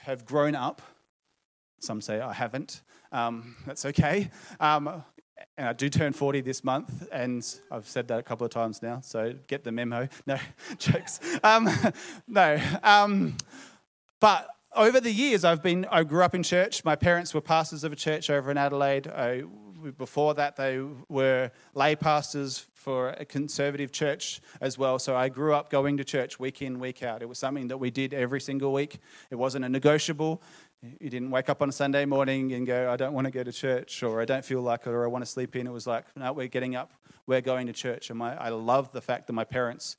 have 0.03 0.25
grown 0.25 0.55
up, 0.55 0.81
some 1.79 2.01
say 2.01 2.19
I 2.19 2.33
haven't, 2.33 2.81
um, 3.11 3.55
that's 3.65 3.85
okay. 3.85 4.29
Um, 4.59 5.03
and 5.57 5.67
I 5.69 5.73
do 5.73 5.89
turn 5.89 6.13
40 6.13 6.41
this 6.41 6.63
month, 6.63 7.07
and 7.11 7.45
I've 7.71 7.87
said 7.87 8.07
that 8.09 8.19
a 8.19 8.23
couple 8.23 8.45
of 8.45 8.51
times 8.51 8.81
now, 8.81 9.01
so 9.01 9.33
get 9.47 9.63
the 9.63 9.71
memo. 9.71 10.07
No, 10.25 10.37
jokes. 10.77 11.19
Um, 11.43 11.69
no. 12.27 12.59
Um, 12.83 13.37
but 14.19 14.47
over 14.75 14.99
the 14.99 15.11
years, 15.11 15.43
I've 15.43 15.63
been, 15.63 15.85
I 15.91 16.03
grew 16.03 16.23
up 16.23 16.35
in 16.35 16.43
church. 16.43 16.83
My 16.83 16.95
parents 16.95 17.33
were 17.33 17.41
pastors 17.41 17.83
of 17.83 17.91
a 17.91 17.95
church 17.95 18.29
over 18.29 18.51
in 18.51 18.57
Adelaide. 18.57 19.07
I 19.07 19.43
before 19.97 20.33
that, 20.35 20.55
they 20.55 20.81
were 21.09 21.51
lay 21.73 21.95
pastors 21.95 22.65
for 22.73 23.09
a 23.09 23.25
conservative 23.25 23.91
church 23.91 24.41
as 24.61 24.77
well. 24.77 24.99
So 24.99 25.15
I 25.15 25.29
grew 25.29 25.53
up 25.53 25.69
going 25.69 25.97
to 25.97 26.03
church 26.03 26.39
week 26.39 26.61
in, 26.61 26.79
week 26.79 27.03
out. 27.03 27.21
It 27.21 27.29
was 27.29 27.39
something 27.39 27.67
that 27.67 27.77
we 27.77 27.91
did 27.91 28.13
every 28.13 28.41
single 28.41 28.73
week. 28.73 28.99
It 29.29 29.35
wasn't 29.35 29.65
a 29.65 29.69
negotiable. 29.69 30.41
You 30.81 31.09
didn't 31.09 31.31
wake 31.31 31.49
up 31.49 31.61
on 31.61 31.69
a 31.69 31.71
Sunday 31.71 32.05
morning 32.05 32.53
and 32.53 32.65
go, 32.65 32.91
I 32.91 32.95
don't 32.95 33.13
want 33.13 33.25
to 33.25 33.31
go 33.31 33.43
to 33.43 33.51
church, 33.51 34.03
or 34.03 34.21
I 34.21 34.25
don't 34.25 34.45
feel 34.45 34.61
like 34.61 34.81
it, 34.81 34.89
or 34.89 35.03
I 35.03 35.07
want 35.07 35.23
to 35.25 35.29
sleep 35.29 35.55
in. 35.55 35.67
It 35.67 35.73
was 35.73 35.87
like, 35.87 36.05
no, 36.15 36.31
we're 36.33 36.47
getting 36.47 36.75
up, 36.75 36.93
we're 37.25 37.41
going 37.41 37.67
to 37.67 37.73
church. 37.73 38.09
And 38.09 38.19
my, 38.19 38.35
I 38.35 38.49
love 38.49 38.91
the 38.91 39.01
fact 39.01 39.27
that 39.27 39.33
my 39.33 39.43
parents 39.43 39.97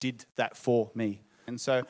did 0.00 0.24
that 0.36 0.56
for 0.56 0.90
me. 0.94 1.20
And 1.46 1.60
so 1.60 1.84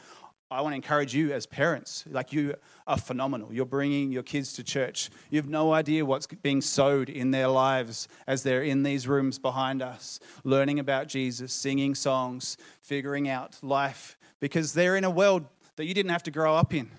I 0.49 0.61
want 0.61 0.73
to 0.73 0.77
encourage 0.77 1.13
you 1.13 1.33
as 1.33 1.45
parents. 1.45 2.05
Like, 2.09 2.33
you 2.33 2.55
are 2.87 2.97
phenomenal. 2.97 3.53
You're 3.53 3.67
bringing 3.67 4.13
your 4.13 4.23
kids 4.23 4.53
to 4.55 4.63
church. 4.63 5.11
You 5.29 5.39
have 5.39 5.49
no 5.49 5.73
idea 5.73 6.07
what's 6.07 6.29
being 6.29 6.61
sowed 6.61 7.09
in 7.09 7.33
their 7.33 7.49
lives 7.49 8.07
as 8.29 8.45
they're 8.45 8.63
in 8.63 8.85
these 8.85 9.09
rooms 9.09 9.41
behind 9.41 9.83
us, 9.83 10.21
learning 10.45 10.79
about 10.79 11.09
Jesus, 11.09 11.53
singing 11.53 11.97
songs, 11.97 12.57
figuring 12.81 13.29
out 13.29 13.59
life, 13.61 14.17
because 14.39 14.73
they're 14.73 14.97
in 14.97 15.03
a 15.03 15.11
world 15.11 15.47
that 15.75 15.87
you 15.87 15.95
didn't 15.95 16.13
have 16.13 16.23
to 16.23 16.31
grow 16.31 16.55
up 16.55 16.73
in. 16.73 16.93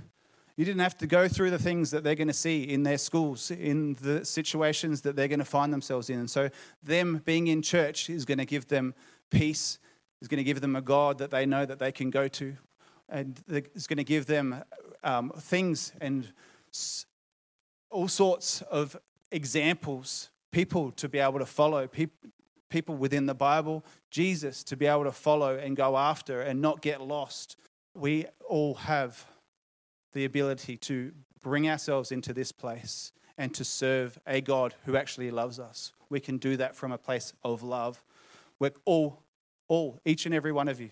You 0.57 0.65
didn't 0.65 0.81
have 0.81 0.97
to 0.97 1.07
go 1.07 1.29
through 1.29 1.51
the 1.51 1.59
things 1.59 1.91
that 1.91 2.03
they're 2.03 2.15
going 2.15 2.27
to 2.27 2.33
see 2.33 2.63
in 2.63 2.83
their 2.83 2.97
schools, 2.97 3.49
in 3.51 3.93
the 4.01 4.25
situations 4.25 5.01
that 5.03 5.15
they're 5.15 5.27
going 5.29 5.39
to 5.39 5.45
find 5.45 5.71
themselves 5.71 6.09
in. 6.09 6.19
And 6.19 6.29
so, 6.29 6.49
them 6.83 7.21
being 7.23 7.47
in 7.47 7.61
church 7.61 8.09
is 8.09 8.25
going 8.25 8.39
to 8.39 8.45
give 8.45 8.67
them 8.67 8.93
peace, 9.29 9.77
is 10.19 10.27
going 10.27 10.39
to 10.39 10.43
give 10.43 10.59
them 10.59 10.75
a 10.75 10.81
God 10.81 11.19
that 11.19 11.31
they 11.31 11.45
know 11.45 11.65
that 11.65 11.77
they 11.79 11.91
can 11.91 12.09
go 12.09 12.27
to, 12.27 12.57
and 13.09 13.41
is 13.47 13.87
going 13.87 13.97
to 13.97 14.03
give 14.03 14.25
them 14.25 14.63
um, 15.03 15.31
things 15.37 15.93
and 16.01 16.31
all 17.89 18.07
sorts 18.07 18.61
of 18.63 18.97
examples, 19.31 20.29
people 20.51 20.91
to 20.91 21.07
be 21.07 21.19
able 21.19 21.39
to 21.39 21.45
follow, 21.45 21.87
people 21.87 22.95
within 22.95 23.25
the 23.25 23.35
Bible, 23.35 23.85
Jesus 24.11 24.63
to 24.65 24.75
be 24.75 24.85
able 24.85 25.05
to 25.05 25.11
follow 25.11 25.57
and 25.57 25.75
go 25.75 25.97
after 25.97 26.41
and 26.41 26.61
not 26.61 26.81
get 26.81 27.01
lost. 27.01 27.57
We 27.93 28.25
all 28.47 28.75
have 28.75 29.25
the 30.13 30.25
ability 30.25 30.77
to 30.77 31.11
bring 31.41 31.69
ourselves 31.69 32.11
into 32.11 32.33
this 32.33 32.51
place 32.51 33.11
and 33.37 33.53
to 33.53 33.63
serve 33.63 34.19
a 34.25 34.41
God 34.41 34.73
who 34.85 34.97
actually 34.97 35.31
loves 35.31 35.59
us. 35.59 35.93
We 36.09 36.19
can 36.19 36.37
do 36.37 36.57
that 36.57 36.75
from 36.75 36.91
a 36.91 36.97
place 36.97 37.33
of 37.43 37.63
love. 37.63 38.03
We're 38.59 38.71
all, 38.85 39.21
all, 39.67 39.99
each 40.05 40.25
and 40.25 40.33
every 40.33 40.51
one 40.51 40.67
of 40.67 40.81
you. 40.81 40.89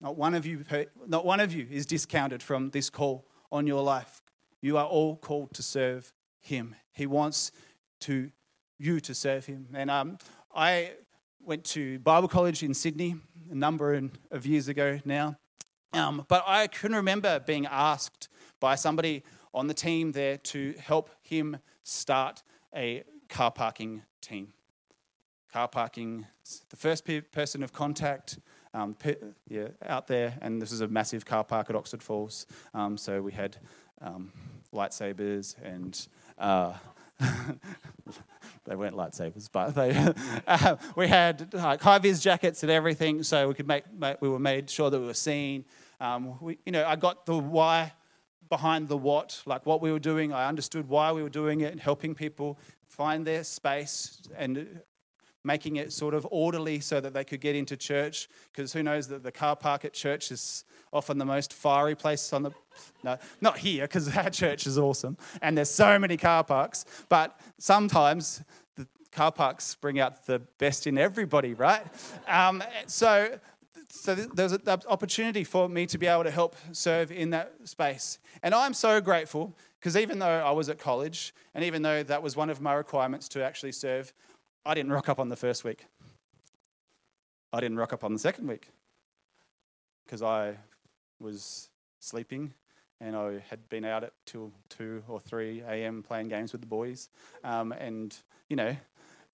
Not 0.00 0.16
one 0.16 0.34
of 0.34 0.44
you, 0.46 0.64
not 1.06 1.24
one 1.24 1.40
of 1.40 1.52
you 1.52 1.66
is 1.70 1.86
discounted 1.86 2.42
from 2.42 2.70
this 2.70 2.90
call 2.90 3.26
on 3.50 3.66
your 3.66 3.82
life. 3.82 4.20
You 4.60 4.76
are 4.76 4.86
all 4.86 5.16
called 5.16 5.54
to 5.54 5.62
serve 5.62 6.12
Him. 6.40 6.74
He 6.92 7.06
wants 7.06 7.52
to 8.00 8.30
you 8.78 9.00
to 9.00 9.14
serve 9.14 9.46
Him. 9.46 9.68
And 9.74 9.90
um, 9.90 10.18
I 10.54 10.92
went 11.40 11.64
to 11.64 11.98
Bible 12.00 12.28
college 12.28 12.62
in 12.62 12.74
Sydney 12.74 13.16
a 13.50 13.54
number 13.54 14.00
of 14.30 14.46
years 14.46 14.68
ago 14.68 14.98
now, 15.04 15.36
um, 15.92 16.24
but 16.28 16.44
I 16.46 16.66
can 16.66 16.92
remember 16.92 17.40
being 17.40 17.66
asked 17.66 18.28
by 18.60 18.74
somebody 18.74 19.22
on 19.54 19.66
the 19.66 19.74
team 19.74 20.12
there 20.12 20.36
to 20.36 20.74
help 20.78 21.10
him 21.22 21.56
start 21.82 22.42
a 22.74 23.04
car 23.28 23.50
parking 23.50 24.02
team. 24.20 24.52
Car 25.52 25.68
parking, 25.68 26.26
the 26.68 26.76
first 26.76 27.04
person 27.32 27.62
of 27.62 27.72
contact 27.72 28.38
um, 28.76 28.94
pe- 28.94 29.16
yeah, 29.48 29.68
out 29.86 30.06
there, 30.06 30.36
and 30.42 30.60
this 30.60 30.70
is 30.70 30.82
a 30.82 30.88
massive 30.88 31.24
car 31.24 31.42
park 31.42 31.70
at 31.70 31.76
Oxford 31.76 32.02
Falls. 32.02 32.46
Um, 32.74 32.98
so 32.98 33.22
we 33.22 33.32
had 33.32 33.56
um, 34.02 34.30
lightsabers 34.72 35.56
and 35.62 36.06
uh, 36.38 36.74
they 38.66 38.76
weren't 38.76 38.94
lightsabers, 38.94 39.48
but 39.50 39.70
they, 39.70 40.12
uh, 40.46 40.76
we 40.94 41.08
had 41.08 41.54
like 41.54 41.80
high 41.80 41.98
vis 41.98 42.20
jackets 42.20 42.62
and 42.62 42.70
everything, 42.70 43.22
so 43.22 43.48
we 43.48 43.54
could 43.54 43.66
make, 43.66 43.90
make 43.94 44.20
we 44.20 44.28
were 44.28 44.38
made 44.38 44.68
sure 44.68 44.90
that 44.90 45.00
we 45.00 45.06
were 45.06 45.14
seen. 45.14 45.64
Um, 45.98 46.38
we, 46.40 46.58
you 46.66 46.72
know, 46.72 46.84
I 46.86 46.96
got 46.96 47.24
the 47.24 47.38
why 47.38 47.94
behind 48.50 48.88
the 48.88 48.96
what, 48.96 49.42
like 49.46 49.64
what 49.64 49.80
we 49.80 49.90
were 49.90 49.98
doing. 49.98 50.34
I 50.34 50.48
understood 50.48 50.86
why 50.86 51.12
we 51.12 51.22
were 51.22 51.30
doing 51.30 51.62
it 51.62 51.72
and 51.72 51.80
helping 51.80 52.14
people 52.14 52.58
find 52.86 53.26
their 53.26 53.42
space 53.42 54.20
and 54.36 54.82
making 55.46 55.76
it 55.76 55.92
sort 55.92 56.12
of 56.12 56.26
orderly 56.30 56.80
so 56.80 57.00
that 57.00 57.14
they 57.14 57.24
could 57.24 57.40
get 57.40 57.54
into 57.54 57.76
church. 57.76 58.28
Because 58.52 58.72
who 58.72 58.82
knows 58.82 59.08
that 59.08 59.22
the 59.22 59.32
car 59.32 59.54
park 59.56 59.84
at 59.84 59.92
church 59.92 60.32
is 60.32 60.64
often 60.92 61.18
the 61.18 61.24
most 61.24 61.52
fiery 61.52 61.94
place 61.94 62.32
on 62.32 62.42
the. 62.42 62.50
No, 63.02 63.16
not 63.40 63.56
here, 63.56 63.84
because 63.84 64.14
our 64.16 64.28
church 64.28 64.66
is 64.66 64.76
awesome 64.76 65.16
and 65.40 65.56
there's 65.56 65.70
so 65.70 65.98
many 65.98 66.18
car 66.18 66.44
parks. 66.44 66.84
But 67.08 67.38
sometimes 67.58 68.42
the 68.76 68.86
car 69.12 69.32
parks 69.32 69.76
bring 69.76 69.98
out 69.98 70.26
the 70.26 70.40
best 70.58 70.86
in 70.86 70.98
everybody, 70.98 71.54
right? 71.54 71.82
Um, 72.28 72.62
so 72.86 73.38
so 73.88 74.14
there's 74.14 74.52
an 74.52 74.60
opportunity 74.88 75.44
for 75.44 75.68
me 75.68 75.86
to 75.86 75.98
be 75.98 76.06
able 76.06 76.24
to 76.24 76.30
help 76.30 76.56
serve 76.72 77.10
in 77.10 77.30
that 77.30 77.52
space. 77.64 78.18
And 78.42 78.54
I'm 78.54 78.74
so 78.74 79.00
grateful 79.00 79.56
because 79.80 79.96
even 79.96 80.18
though 80.18 80.26
I 80.26 80.50
was 80.50 80.68
at 80.68 80.78
college 80.78 81.34
and 81.54 81.64
even 81.64 81.82
though 81.82 82.02
that 82.02 82.22
was 82.22 82.36
one 82.36 82.50
of 82.50 82.60
my 82.60 82.74
requirements 82.74 83.28
to 83.30 83.44
actually 83.44 83.72
serve, 83.72 84.12
I 84.66 84.74
didn't 84.74 84.90
rock 84.90 85.08
up 85.08 85.20
on 85.20 85.28
the 85.28 85.36
first 85.36 85.62
week. 85.62 85.86
I 87.52 87.60
didn't 87.60 87.76
rock 87.76 87.92
up 87.92 88.02
on 88.02 88.12
the 88.12 88.18
second 88.18 88.48
week 88.48 88.68
because 90.04 90.22
I 90.22 90.56
was 91.20 91.68
sleeping 92.00 92.52
and 93.00 93.14
I 93.14 93.44
had 93.48 93.68
been 93.68 93.84
out 93.84 94.02
at 94.02 94.12
till 94.26 94.50
2 94.70 95.04
or 95.06 95.20
3 95.20 95.62
a.m. 95.68 96.02
playing 96.02 96.26
games 96.26 96.50
with 96.50 96.62
the 96.62 96.66
boys. 96.66 97.10
Um, 97.44 97.70
and, 97.70 98.12
you 98.48 98.56
know, 98.56 98.76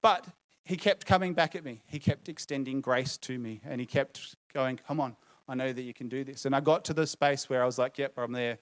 but 0.02 0.26
he 0.66 0.76
kept 0.76 1.06
coming 1.06 1.32
back 1.32 1.56
at 1.56 1.64
me. 1.64 1.80
He 1.86 1.98
kept 1.98 2.28
extending 2.28 2.82
grace 2.82 3.16
to 3.18 3.38
me 3.38 3.62
and 3.64 3.80
he 3.80 3.86
kept 3.86 4.36
going, 4.52 4.78
Come 4.86 5.00
on, 5.00 5.16
I 5.48 5.54
know 5.54 5.72
that 5.72 5.82
you 5.82 5.94
can 5.94 6.10
do 6.10 6.24
this. 6.24 6.44
And 6.44 6.54
I 6.54 6.60
got 6.60 6.84
to 6.84 6.92
the 6.92 7.06
space 7.06 7.48
where 7.48 7.62
I 7.62 7.64
was 7.66 7.78
like, 7.78 7.96
Yep, 7.96 8.12
I'm 8.18 8.32
there. 8.32 8.58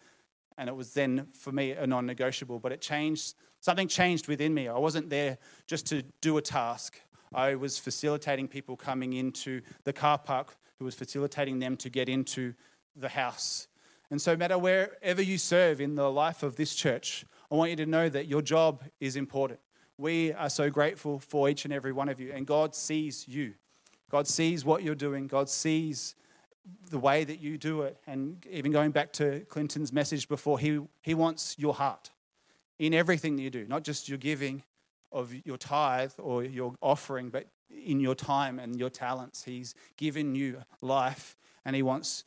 And 0.57 0.69
it 0.69 0.77
was 0.77 0.95
then 0.95 1.27
for 1.33 1.51
me 1.51 1.73
a 1.73 1.85
non 1.85 2.07
negotiable, 2.07 2.61
but 2.61 2.71
it 2.71 2.81
changed. 2.81 3.35
Something 3.61 3.89
changed 3.89 4.27
within 4.27 4.55
me. 4.55 4.69
I 4.69 4.79
wasn't 4.79 5.11
there 5.11 5.39
just 5.67 5.87
to 5.89 6.03
do 6.21 6.39
a 6.39 6.43
task. 6.43 7.01
I 7.33 7.55
was 7.55 7.79
facilitating 7.79 8.49
people 8.49 8.77
coming 8.77 9.13
into 9.13 9.61
the 9.85 9.93
car 9.93 10.19
park, 10.19 10.57
who 10.79 10.87
was 10.87 10.95
facilitating 10.95 11.59
them 11.59 11.77
to 11.77 11.91
get 11.91 12.09
into 12.09 12.55
the 12.97 13.09
house. 13.09 13.69
And 14.11 14.21
so, 14.21 14.33
no 14.33 14.39
matter 14.39 14.59
wherever 14.59 15.23
you 15.23 15.39
serve 15.39 15.81
in 15.81 15.95
the 15.95 16.11
life 16.11 16.43
of 16.43 16.57
this 16.57 16.75
church, 16.75 17.25
I 17.51 17.55
want 17.55 17.71
you 17.71 17.77
to 17.77 17.87
know 17.87 18.09
that 18.09 18.27
your 18.27 18.43
job 18.43 18.83
is 18.99 19.15
important. 19.15 19.61
We 19.99 20.33
are 20.33 20.51
so 20.51 20.71
grateful 20.71 21.21
for 21.21 21.49
each 21.49 21.65
and 21.65 21.75
every 21.75 21.93
one 21.93 22.09
of 22.09 22.19
you, 22.19 22.33
and 22.33 22.47
God 22.47 22.75
sees 22.75 23.29
you. 23.29 23.55
God 24.11 24.27
sees 24.27 24.65
what 24.65 24.83
you're 24.83 24.95
doing. 24.95 25.27
God 25.27 25.49
sees 25.49 26.17
the 26.91 26.99
way 26.99 27.25
that 27.25 27.41
you 27.41 27.59
do 27.59 27.83
it. 27.83 27.99
And 28.07 28.45
even 28.51 28.73
going 28.73 28.91
back 28.91 29.13
to 29.15 29.41
Clinton's 29.49 29.93
message 29.93 30.29
before, 30.29 30.59
he, 30.59 30.81
he 31.03 31.15
wants 31.15 31.57
your 31.59 31.75
heart 31.75 32.11
in 32.81 32.95
everything 32.95 33.37
that 33.37 33.43
you 33.43 33.51
do, 33.51 33.67
not 33.67 33.85
just 33.85 34.09
your 34.09 34.17
giving 34.17 34.63
of 35.13 35.35
your 35.45 35.59
tithe 35.59 36.13
or 36.19 36.43
your 36.43 36.75
offering, 36.81 37.29
but 37.29 37.47
in 37.71 38.01
your 38.01 38.15
time 38.15 38.59
and 38.59 38.79
your 38.79 38.89
talents. 38.89 39.45
He's 39.45 39.75
given 39.99 40.35
you 40.35 40.63
life 40.81 41.37
and 41.67 41.77
he 41.77 41.83
wants 41.83 42.25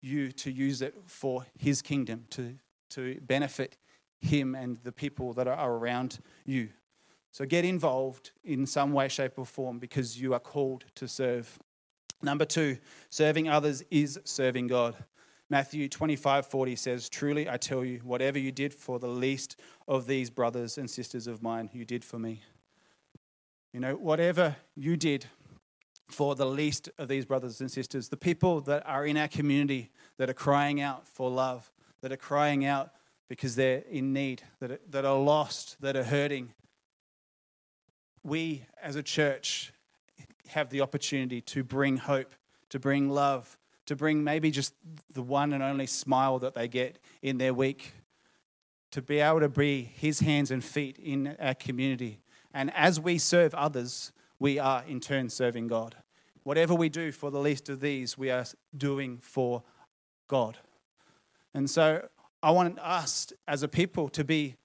you 0.00 0.30
to 0.30 0.50
use 0.50 0.80
it 0.80 0.94
for 1.06 1.44
his 1.58 1.82
kingdom, 1.82 2.24
to, 2.30 2.54
to 2.90 3.20
benefit 3.22 3.76
him 4.20 4.54
and 4.54 4.76
the 4.84 4.92
people 4.92 5.32
that 5.32 5.48
are 5.48 5.74
around 5.74 6.20
you. 6.44 6.68
So 7.32 7.44
get 7.44 7.64
involved 7.64 8.30
in 8.44 8.64
some 8.64 8.92
way, 8.92 9.08
shape, 9.08 9.32
or 9.36 9.44
form 9.44 9.80
because 9.80 10.20
you 10.20 10.34
are 10.34 10.40
called 10.40 10.84
to 10.94 11.08
serve. 11.08 11.58
Number 12.22 12.44
two, 12.44 12.78
serving 13.10 13.48
others 13.48 13.82
is 13.90 14.20
serving 14.22 14.68
God. 14.68 14.94
Matthew 15.48 15.88
25 15.88 16.46
40 16.46 16.76
says, 16.76 17.08
Truly 17.08 17.48
I 17.48 17.56
tell 17.56 17.84
you, 17.84 18.00
whatever 18.02 18.38
you 18.38 18.50
did 18.50 18.74
for 18.74 18.98
the 18.98 19.08
least 19.08 19.56
of 19.86 20.06
these 20.06 20.30
brothers 20.30 20.76
and 20.76 20.90
sisters 20.90 21.26
of 21.26 21.42
mine, 21.42 21.70
you 21.72 21.84
did 21.84 22.04
for 22.04 22.18
me. 22.18 22.42
You 23.72 23.80
know, 23.80 23.94
whatever 23.94 24.56
you 24.74 24.96
did 24.96 25.26
for 26.08 26.34
the 26.34 26.46
least 26.46 26.88
of 26.98 27.08
these 27.08 27.24
brothers 27.24 27.60
and 27.60 27.70
sisters, 27.70 28.08
the 28.08 28.16
people 28.16 28.60
that 28.62 28.86
are 28.86 29.04
in 29.04 29.16
our 29.16 29.28
community 29.28 29.90
that 30.18 30.30
are 30.30 30.34
crying 30.34 30.80
out 30.80 31.06
for 31.06 31.30
love, 31.30 31.70
that 32.00 32.12
are 32.12 32.16
crying 32.16 32.64
out 32.64 32.90
because 33.28 33.56
they're 33.56 33.82
in 33.90 34.12
need, 34.12 34.42
that 34.60 34.70
are, 34.70 34.80
that 34.88 35.04
are 35.04 35.18
lost, 35.18 35.76
that 35.80 35.96
are 35.96 36.04
hurting, 36.04 36.52
we 38.22 38.64
as 38.82 38.96
a 38.96 39.02
church 39.02 39.72
have 40.48 40.70
the 40.70 40.80
opportunity 40.80 41.40
to 41.40 41.64
bring 41.64 41.96
hope, 41.96 42.34
to 42.70 42.78
bring 42.78 43.10
love, 43.10 43.58
to 43.86 43.96
bring 43.96 44.22
maybe 44.22 44.50
just 44.50 44.74
the 45.12 45.22
one 45.22 45.52
and 45.52 45.62
only 45.62 45.86
smile 45.86 46.38
that 46.40 46.54
they 46.54 46.68
get 46.68 46.98
in 47.22 47.38
their 47.38 47.54
week, 47.54 47.92
to 48.90 49.02
be 49.02 49.20
able 49.20 49.40
to 49.40 49.48
be 49.48 49.82
his 49.82 50.20
hands 50.20 50.50
and 50.50 50.64
feet 50.64 50.98
in 50.98 51.36
our 51.40 51.54
community. 51.54 52.20
And 52.52 52.72
as 52.74 52.98
we 53.00 53.18
serve 53.18 53.54
others, 53.54 54.12
we 54.38 54.58
are 54.58 54.84
in 54.86 55.00
turn 55.00 55.28
serving 55.28 55.68
God. 55.68 55.96
Whatever 56.42 56.74
we 56.74 56.88
do 56.88 57.12
for 57.12 57.30
the 57.30 57.40
least 57.40 57.68
of 57.68 57.80
these, 57.80 58.16
we 58.16 58.30
are 58.30 58.44
doing 58.76 59.18
for 59.18 59.62
God. 60.28 60.58
And 61.54 61.68
so 61.68 62.06
I 62.42 62.50
want 62.50 62.78
us 62.78 63.32
as 63.48 63.62
a 63.62 63.68
people 63.68 64.08
to 64.10 64.24
be 64.24 64.56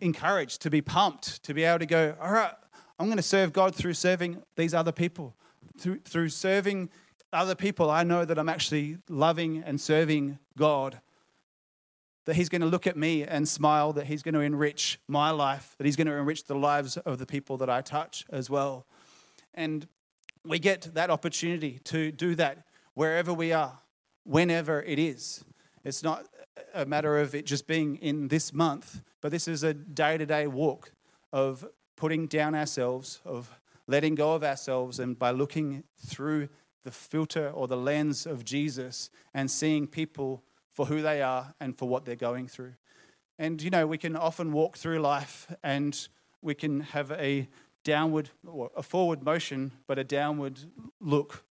encouraged, 0.00 0.62
to 0.62 0.70
be 0.70 0.80
pumped, 0.80 1.42
to 1.44 1.54
be 1.54 1.64
able 1.64 1.78
to 1.78 1.86
go, 1.86 2.16
all 2.20 2.32
right, 2.32 2.54
I'm 2.98 3.06
going 3.06 3.16
to 3.16 3.22
serve 3.22 3.52
God 3.52 3.74
through 3.74 3.94
serving 3.94 4.42
these 4.56 4.74
other 4.74 4.92
people. 4.92 5.34
Through, 5.78 6.00
through 6.00 6.28
serving 6.28 6.90
other 7.32 7.54
people, 7.54 7.90
I 7.90 8.02
know 8.02 8.24
that 8.24 8.38
I'm 8.38 8.48
actually 8.48 8.98
loving 9.08 9.62
and 9.64 9.80
serving 9.80 10.38
God. 10.56 11.00
That 12.26 12.36
He's 12.36 12.48
going 12.48 12.60
to 12.60 12.66
look 12.66 12.86
at 12.86 12.96
me 12.96 13.24
and 13.24 13.48
smile, 13.48 13.92
that 13.94 14.06
He's 14.06 14.22
going 14.22 14.34
to 14.34 14.40
enrich 14.40 14.98
my 15.08 15.30
life, 15.30 15.74
that 15.78 15.86
He's 15.86 15.96
going 15.96 16.06
to 16.06 16.14
enrich 16.14 16.44
the 16.44 16.54
lives 16.54 16.96
of 16.96 17.18
the 17.18 17.26
people 17.26 17.56
that 17.58 17.70
I 17.70 17.80
touch 17.80 18.24
as 18.30 18.50
well. 18.50 18.86
And 19.54 19.86
we 20.44 20.58
get 20.58 20.94
that 20.94 21.10
opportunity 21.10 21.80
to 21.84 22.12
do 22.12 22.34
that 22.36 22.64
wherever 22.94 23.32
we 23.32 23.52
are, 23.52 23.78
whenever 24.24 24.82
it 24.82 24.98
is. 24.98 25.44
It's 25.84 26.02
not 26.02 26.26
a 26.74 26.84
matter 26.84 27.18
of 27.18 27.34
it 27.34 27.46
just 27.46 27.66
being 27.66 27.96
in 27.96 28.28
this 28.28 28.52
month, 28.52 29.00
but 29.20 29.30
this 29.30 29.48
is 29.48 29.62
a 29.62 29.74
day 29.74 30.18
to 30.18 30.26
day 30.26 30.46
walk 30.46 30.92
of 31.32 31.66
putting 31.96 32.26
down 32.26 32.54
ourselves, 32.54 33.20
of 33.24 33.50
letting 33.86 34.14
go 34.14 34.34
of 34.34 34.44
ourselves, 34.44 34.98
and 34.98 35.18
by 35.18 35.30
looking 35.30 35.84
through 36.06 36.48
the 36.84 36.90
filter 36.90 37.50
or 37.50 37.66
the 37.66 37.76
lens 37.76 38.26
of 38.26 38.44
Jesus 38.44 39.10
and 39.34 39.50
seeing 39.50 39.86
people 39.86 40.42
for 40.72 40.86
who 40.86 41.02
they 41.02 41.22
are 41.22 41.54
and 41.60 41.76
for 41.76 41.88
what 41.88 42.04
they're 42.04 42.16
going 42.16 42.48
through. 42.48 42.74
And, 43.38 43.62
you 43.62 43.70
know, 43.70 43.86
we 43.86 43.98
can 43.98 44.16
often 44.16 44.52
walk 44.52 44.76
through 44.76 44.98
life 45.00 45.52
and 45.62 46.08
we 46.42 46.54
can 46.54 46.80
have 46.80 47.10
a 47.12 47.48
downward 47.84 48.30
or 48.46 48.70
a 48.76 48.82
forward 48.82 49.22
motion, 49.22 49.72
but 49.86 49.98
a 49.98 50.04
downward 50.04 50.58
look, 51.00 51.44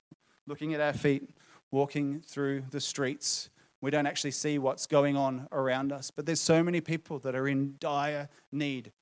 looking 0.47 0.75
at 0.75 0.81
our 0.81 0.93
feet, 0.93 1.31
walking 1.71 2.21
through 2.21 2.65
the 2.71 2.81
streets. 2.81 3.51
We 3.81 3.91
don't 3.91 4.07
actually 4.07 4.33
see 4.33 4.59
what's 4.59 4.87
going 4.87 5.17
on 5.17 5.49
around 5.53 5.93
us. 5.93 6.11
But 6.11 6.27
there's 6.27 6.41
so 6.41 6.63
many 6.63 6.81
people 6.81 7.19
that 7.21 7.35
are 7.35 7.49
in 7.49 7.77
dire 7.79 8.29
need 8.53 8.93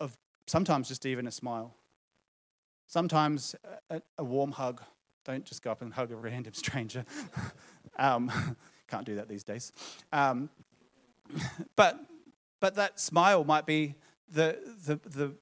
of 0.00 0.16
sometimes 0.46 0.88
just 0.88 1.06
even 1.06 1.26
a 1.26 1.30
smile. 1.30 1.74
Sometimes 2.86 3.54
a, 3.88 4.02
a 4.18 4.24
warm 4.24 4.52
hug. 4.52 4.82
Don't 5.24 5.44
just 5.44 5.62
go 5.62 5.70
up 5.70 5.82
and 5.82 5.92
hug 5.92 6.12
a 6.12 6.16
random 6.16 6.52
stranger. 6.54 7.04
um, 7.98 8.30
can't 8.88 9.06
do 9.06 9.16
that 9.16 9.28
these 9.28 9.44
days. 9.44 9.72
Um, 10.12 10.50
but, 11.76 11.98
but 12.60 12.74
that 12.76 13.00
smile 13.00 13.44
might 13.44 13.66
be 13.66 13.94
the, 14.28 14.58
the, 14.86 15.00
the, 15.08 15.32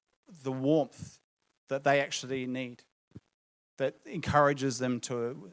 the 0.43 0.53
warmth 0.53 1.19
that 1.69 1.85
they 1.85 2.01
actually 2.01 2.47
need, 2.47 2.83
that 3.79 3.97
encourages 4.07 4.79
them 4.79 5.01
to, 5.01 5.51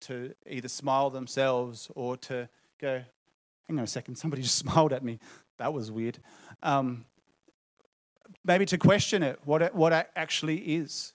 to 0.00 0.34
either 0.46 0.68
smile 0.68 1.10
themselves 1.10 1.90
or 1.94 2.16
to 2.16 2.48
go, 2.80 3.02
hang 3.68 3.78
on 3.78 3.84
a 3.84 3.86
second, 3.86 4.16
somebody 4.16 4.42
just 4.42 4.56
smiled 4.56 4.92
at 4.92 5.04
me. 5.04 5.18
That 5.58 5.72
was 5.72 5.90
weird. 5.90 6.18
Um, 6.62 7.04
maybe 8.44 8.64
to 8.66 8.78
question 8.78 9.22
it, 9.22 9.38
what 9.44 9.62
it, 9.62 9.74
what 9.74 9.92
it 9.92 10.10
actually 10.16 10.56
is. 10.58 11.12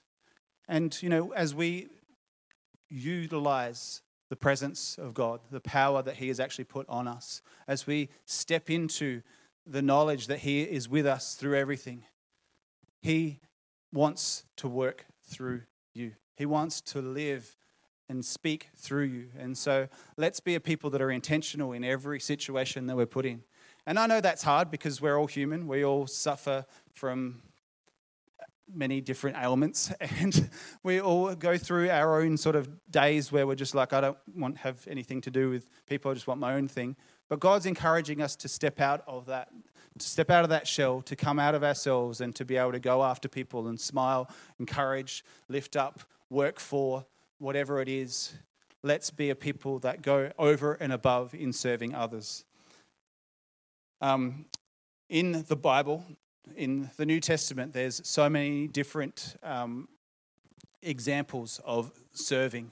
And, 0.70 0.98
you 1.02 1.10
know, 1.10 1.34
as 1.34 1.56
we 1.56 1.88
utilize 2.90 4.02
the 4.30 4.36
presence 4.36 4.98
of 4.98 5.14
God, 5.14 5.40
the 5.52 5.62
power 5.62 6.02
that 6.02 6.16
He 6.16 6.28
has 6.28 6.40
actually 6.40 6.66
put 6.66 6.88
on 6.90 7.08
us, 7.08 7.42
as 7.68 7.88
we 7.88 8.10
step 8.26 8.70
into 8.70 9.22
the 9.66 9.82
knowledge 9.82 10.28
that 10.28 10.40
He 10.40 10.64
is 10.64 10.90
with 10.90 11.06
us 11.06 11.36
through 11.36 11.58
everything, 11.58 12.04
He 13.02 13.40
wants 13.94 14.44
to 14.58 14.68
work 14.68 15.06
through 15.24 15.62
you. 15.94 16.14
He 16.36 16.46
wants 16.46 16.82
to 16.82 17.02
live 17.02 17.56
and 18.10 18.24
speak 18.24 18.70
through 18.76 19.06
you. 19.06 19.28
And 19.38 19.58
so 19.58 19.88
let's 20.16 20.40
be 20.40 20.56
a 20.56 20.60
people 20.60 20.90
that 20.92 21.02
are 21.02 21.12
intentional 21.12 21.74
in 21.74 21.84
every 21.84 22.20
situation 22.20 22.86
that 22.88 22.96
we're 22.96 23.06
put 23.06 23.26
in. 23.26 23.44
And 23.86 23.98
I 23.98 24.08
know 24.08 24.22
that's 24.22 24.44
hard 24.44 24.70
because 24.72 25.02
we're 25.02 25.18
all 25.18 25.28
human. 25.28 25.68
We 25.68 25.84
all 25.84 26.08
suffer 26.08 26.66
from 26.94 27.42
many 28.74 29.02
different 29.02 29.38
ailments. 29.38 29.92
And 30.20 30.50
we 30.84 31.00
all 31.00 31.34
go 31.36 31.58
through 31.58 31.90
our 31.90 32.22
own 32.22 32.38
sort 32.38 32.56
of 32.56 32.70
days 32.90 33.32
where 33.32 33.46
we're 33.46 33.56
just 33.56 33.76
like 33.76 33.94
i 33.94 34.02
don't 34.02 34.18
want 34.36 34.58
have 34.58 34.88
anything 34.88 35.22
to 35.22 35.32
do 35.32 35.50
with 35.50 35.70
people. 35.88 36.12
I 36.12 36.14
just 36.14 36.28
want 36.28 36.40
my 36.40 36.54
own 36.54 36.68
thing. 36.68 36.96
But 37.30 37.40
god's 37.40 37.66
encouraging 37.66 38.22
us 38.22 38.36
to 38.38 38.48
step 38.48 38.80
out 38.80 39.04
of 39.08 39.26
that 39.28 39.50
to 40.00 40.08
step 40.08 40.30
out 40.30 40.44
of 40.44 40.50
that 40.50 40.68
shell 40.68 41.02
to 41.02 41.16
come 41.16 41.40
out 41.40 41.56
of 41.56 41.64
ourselves 41.64 42.22
and 42.22 42.36
to 42.36 42.46
be 42.46 42.58
able 42.58 42.72
to 42.72 42.80
go 42.80 43.04
after 43.04 43.28
people 43.28 43.68
and 43.68 43.80
smile 43.80 44.30
encourage 44.60 45.24
lift 45.50 45.76
up 45.76 46.02
work 46.30 46.60
for 46.60 47.06
whatever 47.40 47.82
it 47.82 47.90
is. 47.90 48.34
Let's 48.84 49.10
be 49.10 49.30
a 49.30 49.36
people 49.36 49.80
that 49.80 50.02
go 50.02 50.32
over 50.38 50.74
and 50.74 50.94
above 50.94 51.34
in 51.34 51.54
serving 51.54 51.96
others. 51.96 52.46
Um, 54.02 54.46
in 55.10 55.46
the 55.48 55.56
Bible, 55.56 56.06
in 56.56 56.90
the 56.98 57.06
New 57.06 57.20
Testament, 57.20 57.74
there's 57.74 58.02
so 58.04 58.30
many 58.30 58.68
different 58.68 59.36
um, 59.44 59.88
examples 60.82 61.60
of 61.66 61.92
serving. 62.14 62.72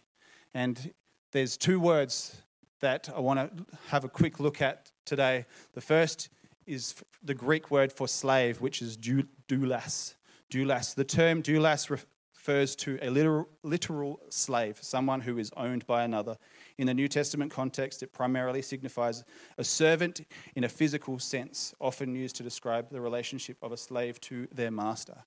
And 0.53 0.93
there's 1.31 1.57
two 1.57 1.79
words 1.79 2.41
that 2.79 3.09
I 3.15 3.19
want 3.19 3.57
to 3.57 3.65
have 3.88 4.03
a 4.03 4.09
quick 4.09 4.39
look 4.39 4.61
at 4.61 4.91
today. 5.05 5.45
The 5.73 5.81
first 5.81 6.29
is 6.65 6.95
the 7.23 7.33
Greek 7.33 7.71
word 7.71 7.91
for 7.91 8.07
slave, 8.07 8.61
which 8.61 8.81
is 8.81 8.97
doulas. 8.97 10.15
Doulos. 10.51 10.95
The 10.95 11.03
term 11.03 11.41
doulos 11.41 11.89
refers 11.89 12.75
to 12.77 12.99
a 13.01 13.09
literal, 13.09 13.49
literal 13.63 14.19
slave, 14.29 14.77
someone 14.81 15.21
who 15.21 15.38
is 15.38 15.51
owned 15.57 15.85
by 15.88 16.03
another. 16.03 16.38
In 16.77 16.88
the 16.88 16.93
New 16.93 17.07
Testament 17.07 17.51
context, 17.51 18.03
it 18.03 18.11
primarily 18.11 18.61
signifies 18.61 19.23
a 19.57 19.63
servant 19.63 20.21
in 20.55 20.65
a 20.65 20.69
physical 20.69 21.19
sense, 21.19 21.73
often 21.79 22.15
used 22.15 22.35
to 22.35 22.43
describe 22.43 22.89
the 22.89 22.99
relationship 22.99 23.57
of 23.61 23.71
a 23.71 23.77
slave 23.77 24.19
to 24.21 24.47
their 24.53 24.71
master. 24.71 25.23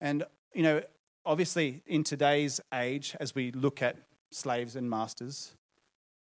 And, 0.00 0.24
you 0.54 0.62
know, 0.62 0.82
obviously 1.24 1.82
in 1.86 2.04
today's 2.04 2.60
age, 2.72 3.16
as 3.18 3.34
we 3.34 3.50
look 3.50 3.82
at 3.82 3.96
slaves 4.30 4.76
and 4.76 4.88
masters, 4.88 5.54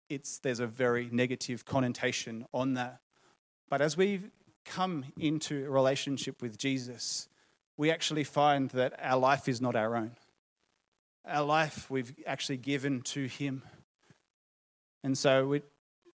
it's, 0.08 0.38
there's 0.38 0.60
a 0.60 0.66
very 0.66 1.08
negative 1.10 1.64
connotation 1.64 2.46
on 2.54 2.74
that. 2.74 3.00
But 3.68 3.80
as 3.80 3.96
we 3.96 4.20
come 4.64 5.04
into 5.18 5.66
a 5.66 5.70
relationship 5.70 6.40
with 6.40 6.58
Jesus, 6.58 7.28
we 7.76 7.90
actually 7.90 8.24
find 8.24 8.70
that 8.70 8.94
our 9.02 9.18
life 9.18 9.48
is 9.48 9.60
not 9.60 9.74
our 9.74 9.96
own. 9.96 10.12
Our 11.26 11.44
life 11.44 11.90
we've 11.90 12.14
actually 12.26 12.58
given 12.58 13.00
to 13.02 13.26
Him. 13.26 13.62
And 15.04 15.16
so 15.18 15.46
we 15.46 15.60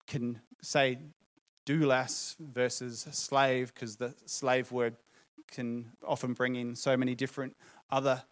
can 0.07 0.41
say 0.63 0.99
doulos 1.67 2.37
versus 2.39 3.07
slave 3.11 3.75
because 3.75 3.97
the 3.97 4.15
slave 4.27 4.71
word 4.71 4.95
can 5.51 5.87
often 6.07 6.35
bring 6.35 6.55
in 6.55 6.77
so 6.77 6.97
many 6.97 7.17
different 7.17 7.57
other 7.91 8.23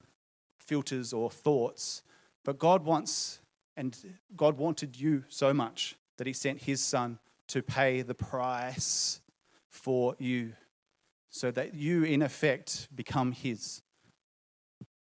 filters 0.60 1.12
or 1.12 1.28
thoughts. 1.28 2.04
But 2.44 2.60
God 2.60 2.84
wants, 2.84 3.40
and 3.76 3.96
God 4.36 4.56
wanted 4.56 4.96
you 4.96 5.24
so 5.28 5.52
much 5.52 5.96
that 6.18 6.26
He 6.28 6.32
sent 6.32 6.62
His 6.62 6.80
Son 6.80 7.18
to 7.48 7.60
pay 7.60 8.02
the 8.02 8.14
price 8.14 9.20
for 9.68 10.14
you 10.20 10.52
so 11.30 11.50
that 11.50 11.74
you, 11.74 12.04
in 12.04 12.22
effect, 12.22 12.86
become 12.94 13.32
His. 13.32 13.82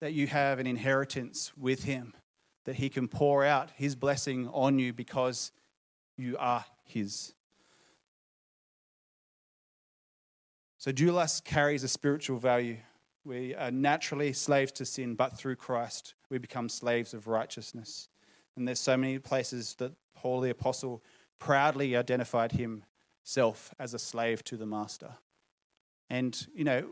That 0.02 0.12
you 0.12 0.28
have 0.28 0.60
an 0.60 0.68
inheritance 0.68 1.54
with 1.58 1.84
Him 1.84 2.14
that 2.70 2.76
He 2.76 2.88
can 2.88 3.08
pour 3.08 3.44
out 3.44 3.72
His 3.78 3.96
blessing 3.96 4.48
on 4.50 4.78
you 4.78 4.94
because 4.94 5.52
you 6.18 6.38
are 6.38 6.64
His. 6.84 7.34
So, 10.78 10.92
doulos 10.92 11.44
carries 11.44 11.84
a 11.84 11.88
spiritual 11.88 12.38
value. 12.38 12.78
We 13.26 13.56
are 13.56 13.72
naturally 13.72 14.34
slaves 14.34 14.72
to 14.74 14.86
sin, 14.86 15.16
but 15.16 15.36
through 15.36 15.56
Christ 15.56 16.14
we 16.30 16.38
become 16.38 16.70
slaves 16.70 17.16
of 17.16 17.26
righteousness. 17.26 18.08
And 18.56 18.68
there's 18.68 18.80
so 18.80 18.96
many 18.96 19.18
places 19.18 19.74
that 19.80 19.94
Paul 20.14 20.42
the 20.42 20.52
Apostle 20.52 21.02
proudly 21.40 21.96
identified 21.96 22.52
himself 22.52 23.74
as 23.80 23.96
a 23.96 24.00
slave 24.00 24.44
to 24.44 24.58
the 24.58 24.68
Master. 24.68 25.16
And, 26.08 26.46
you 26.54 26.66
know, 26.66 26.88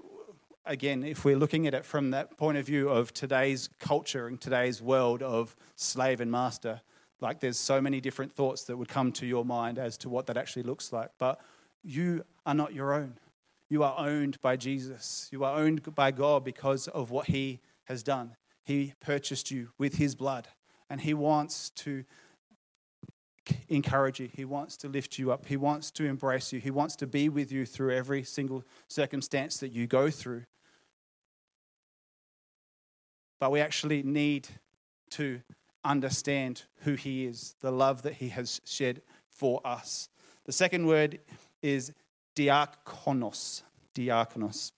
again, 0.67 1.03
if 1.03 1.25
we're 1.25 1.37
looking 1.37 1.67
at 1.67 1.73
it 1.73 1.85
from 1.85 2.11
that 2.11 2.37
point 2.37 2.57
of 2.57 2.65
view 2.65 2.89
of 2.89 3.13
today's 3.13 3.69
culture 3.79 4.27
and 4.27 4.39
today's 4.39 4.81
world 4.81 5.23
of 5.23 5.55
slave 5.75 6.21
and 6.21 6.31
master, 6.31 6.81
like 7.21 7.39
there's 7.39 7.57
so 7.57 7.81
many 7.81 7.99
different 7.99 8.33
thoughts 8.33 8.63
that 8.65 8.77
would 8.77 8.87
come 8.87 9.11
to 9.13 9.25
your 9.25 9.43
mind 9.43 9.79
as 9.79 9.97
to 9.97 10.09
what 10.09 10.27
that 10.27 10.37
actually 10.37 10.63
looks 10.63 10.93
like. 10.93 11.09
But 11.17 11.39
you 11.83 12.23
are 12.45 12.53
not 12.53 12.73
your 12.73 12.93
own. 12.93 13.17
You 13.69 13.83
are 13.83 13.95
owned 13.97 14.39
by 14.41 14.55
Jesus. 14.55 15.27
You 15.31 15.43
are 15.43 15.57
owned 15.57 15.95
by 15.95 16.11
God 16.11 16.43
because 16.43 16.87
of 16.87 17.11
what 17.11 17.27
He 17.27 17.59
has 17.85 18.03
done. 18.03 18.35
He 18.63 18.93
purchased 18.99 19.51
you 19.51 19.69
with 19.77 19.95
His 19.95 20.15
blood, 20.15 20.47
and 20.89 21.01
He 21.01 21.13
wants 21.13 21.69
to 21.71 22.03
encourage 23.69 24.19
you. 24.19 24.29
He 24.33 24.45
wants 24.45 24.77
to 24.77 24.87
lift 24.87 25.17
you 25.17 25.31
up. 25.31 25.45
He 25.45 25.57
wants 25.57 25.91
to 25.91 26.05
embrace 26.05 26.53
you. 26.53 26.59
He 26.59 26.71
wants 26.71 26.95
to 26.97 27.07
be 27.07 27.29
with 27.29 27.51
you 27.51 27.65
through 27.65 27.95
every 27.95 28.23
single 28.23 28.63
circumstance 28.87 29.57
that 29.57 29.71
you 29.71 29.87
go 29.87 30.09
through. 30.09 30.43
But 33.39 33.51
we 33.51 33.59
actually 33.59 34.03
need 34.03 34.47
to 35.11 35.41
understand 35.83 36.63
who 36.81 36.95
He 36.95 37.25
is, 37.25 37.55
the 37.61 37.71
love 37.71 38.01
that 38.01 38.13
He 38.13 38.29
has 38.29 38.61
shed 38.65 39.01
for 39.29 39.61
us. 39.65 40.09
The 40.45 40.51
second 40.51 40.87
word 40.87 41.19
is 41.61 41.93
diakonos, 42.35 43.63
diakonos, 43.95 44.71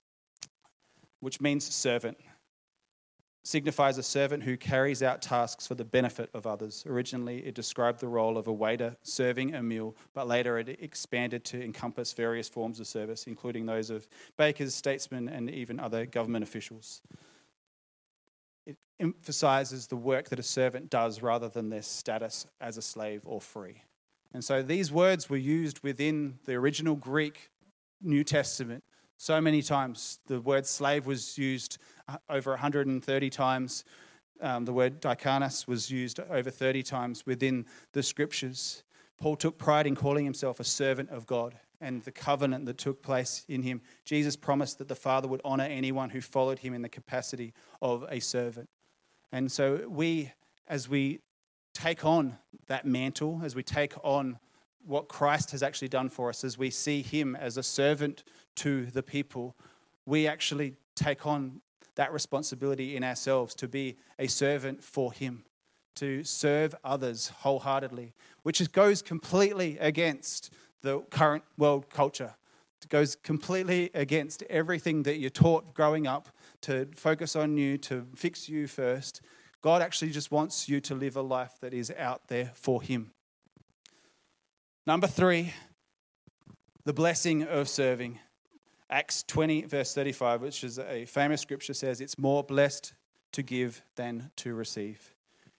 which 1.19 1.41
means 1.41 1.65
servant. 1.73 2.17
Signifies 3.49 3.97
a 3.97 4.03
servant 4.03 4.43
who 4.43 4.55
carries 4.55 5.01
out 5.01 5.23
tasks 5.23 5.65
for 5.65 5.73
the 5.73 5.83
benefit 5.83 6.29
of 6.35 6.45
others. 6.45 6.83
Originally, 6.87 7.39
it 7.39 7.55
described 7.55 7.99
the 7.99 8.07
role 8.07 8.37
of 8.37 8.47
a 8.47 8.53
waiter 8.53 8.95
serving 9.01 9.55
a 9.55 9.63
meal, 9.63 9.95
but 10.13 10.27
later 10.27 10.59
it 10.59 10.69
expanded 10.69 11.43
to 11.43 11.59
encompass 11.63 12.13
various 12.13 12.47
forms 12.47 12.79
of 12.79 12.85
service, 12.85 13.25
including 13.25 13.65
those 13.65 13.89
of 13.89 14.07
bakers, 14.37 14.75
statesmen, 14.75 15.27
and 15.27 15.49
even 15.49 15.79
other 15.79 16.05
government 16.05 16.43
officials. 16.43 17.01
It 18.67 18.77
emphasizes 18.99 19.87
the 19.87 19.97
work 19.97 20.29
that 20.29 20.37
a 20.37 20.43
servant 20.43 20.91
does 20.91 21.23
rather 21.23 21.49
than 21.49 21.69
their 21.69 21.81
status 21.81 22.45
as 22.61 22.77
a 22.77 22.83
slave 22.83 23.23
or 23.25 23.41
free. 23.41 23.81
And 24.31 24.43
so 24.43 24.61
these 24.61 24.91
words 24.91 25.27
were 25.27 25.37
used 25.37 25.79
within 25.79 26.37
the 26.45 26.53
original 26.53 26.95
Greek 26.95 27.49
New 27.99 28.23
Testament 28.23 28.83
so 29.19 29.41
many 29.41 29.61
times. 29.61 30.19
The 30.27 30.39
word 30.39 30.65
slave 30.65 31.05
was 31.05 31.37
used 31.37 31.77
uh, 32.07 32.17
over 32.29 32.51
130 32.51 33.29
times. 33.29 33.83
Um, 34.41 34.63
the 34.63 34.71
word 34.71 35.01
diakonos 35.01 35.67
was 35.67 35.91
used 35.91 36.21
over 36.31 36.49
30 36.49 36.81
times 36.83 37.25
within 37.25 37.65
the 37.91 38.01
scriptures. 38.01 38.83
Paul 39.19 39.35
took 39.35 39.57
pride 39.57 39.85
in 39.85 39.95
calling 39.95 40.23
himself 40.23 40.61
a 40.61 40.63
servant 40.63 41.09
of 41.09 41.27
God 41.27 41.59
and 41.81 42.01
the 42.03 42.13
covenant 42.13 42.65
that 42.65 42.77
took 42.77 43.03
place 43.03 43.43
in 43.49 43.61
him. 43.61 43.81
Jesus 44.05 44.37
promised 44.37 44.77
that 44.77 44.87
the 44.87 44.95
Father 44.95 45.27
would 45.27 45.41
honor 45.43 45.65
anyone 45.65 46.09
who 46.09 46.21
followed 46.21 46.59
him 46.59 46.73
in 46.73 46.81
the 46.81 46.89
capacity 46.89 47.53
of 47.81 48.05
a 48.09 48.21
servant. 48.21 48.69
And 49.33 49.51
so 49.51 49.85
we, 49.89 50.31
as 50.65 50.87
we 50.87 51.19
take 51.73 52.05
on 52.05 52.37
that 52.67 52.85
mantle, 52.85 53.41
as 53.43 53.53
we 53.53 53.63
take 53.63 53.93
on 54.01 54.39
what 54.89 55.07
Christ 55.07 55.51
has 55.51 55.61
actually 55.61 55.87
done 55.87 56.09
for 56.09 56.29
us, 56.29 56.43
as 56.43 56.57
we 56.57 56.71
see 56.71 57.03
him 57.03 57.35
as 57.35 57.57
a 57.57 57.63
servant 57.63 58.23
to 58.55 58.87
the 58.87 59.03
people, 59.03 59.55
we 60.07 60.27
actually 60.27 60.73
take 60.95 61.27
on 61.27 61.61
that 61.95 62.11
responsibility 62.11 62.95
in 62.95 63.03
ourselves 63.03 63.53
to 63.55 63.67
be 63.67 63.97
a 64.17 64.25
servant 64.25 64.83
for 64.83 65.13
him, 65.13 65.43
to 65.95 66.23
serve 66.23 66.73
others 66.83 67.27
wholeheartedly, 67.27 68.13
which 68.41 68.71
goes 68.71 69.03
completely 69.03 69.77
against 69.77 70.51
the 70.81 71.01
current 71.11 71.43
world 71.55 71.91
culture. 71.91 72.33
It 72.81 72.89
goes 72.89 73.15
completely 73.15 73.91
against 73.93 74.41
everything 74.49 75.03
that 75.03 75.19
you're 75.19 75.29
taught 75.29 75.75
growing 75.75 76.07
up 76.07 76.29
to 76.61 76.87
focus 76.95 77.35
on 77.35 77.57
you, 77.57 77.77
to 77.79 78.07
fix 78.15 78.49
you 78.49 78.65
first. 78.65 79.21
God 79.61 79.83
actually 79.83 80.11
just 80.11 80.31
wants 80.31 80.67
you 80.67 80.79
to 80.81 80.95
live 80.95 81.15
a 81.15 81.21
life 81.21 81.57
that 81.61 81.75
is 81.75 81.91
out 81.95 82.27
there 82.27 82.51
for 82.55 82.81
Him. 82.81 83.11
Number 84.87 85.07
three, 85.07 85.53
the 86.85 86.93
blessing 86.93 87.43
of 87.43 87.67
serving. 87.67 88.19
Acts 88.89 89.23
20, 89.23 89.63
verse 89.63 89.93
35, 89.93 90.41
which 90.41 90.63
is 90.63 90.79
a 90.79 91.05
famous 91.05 91.41
scripture, 91.41 91.73
says, 91.73 92.01
It's 92.01 92.17
more 92.17 92.43
blessed 92.43 92.93
to 93.33 93.43
give 93.43 93.83
than 93.95 94.31
to 94.37 94.55
receive. 94.55 95.13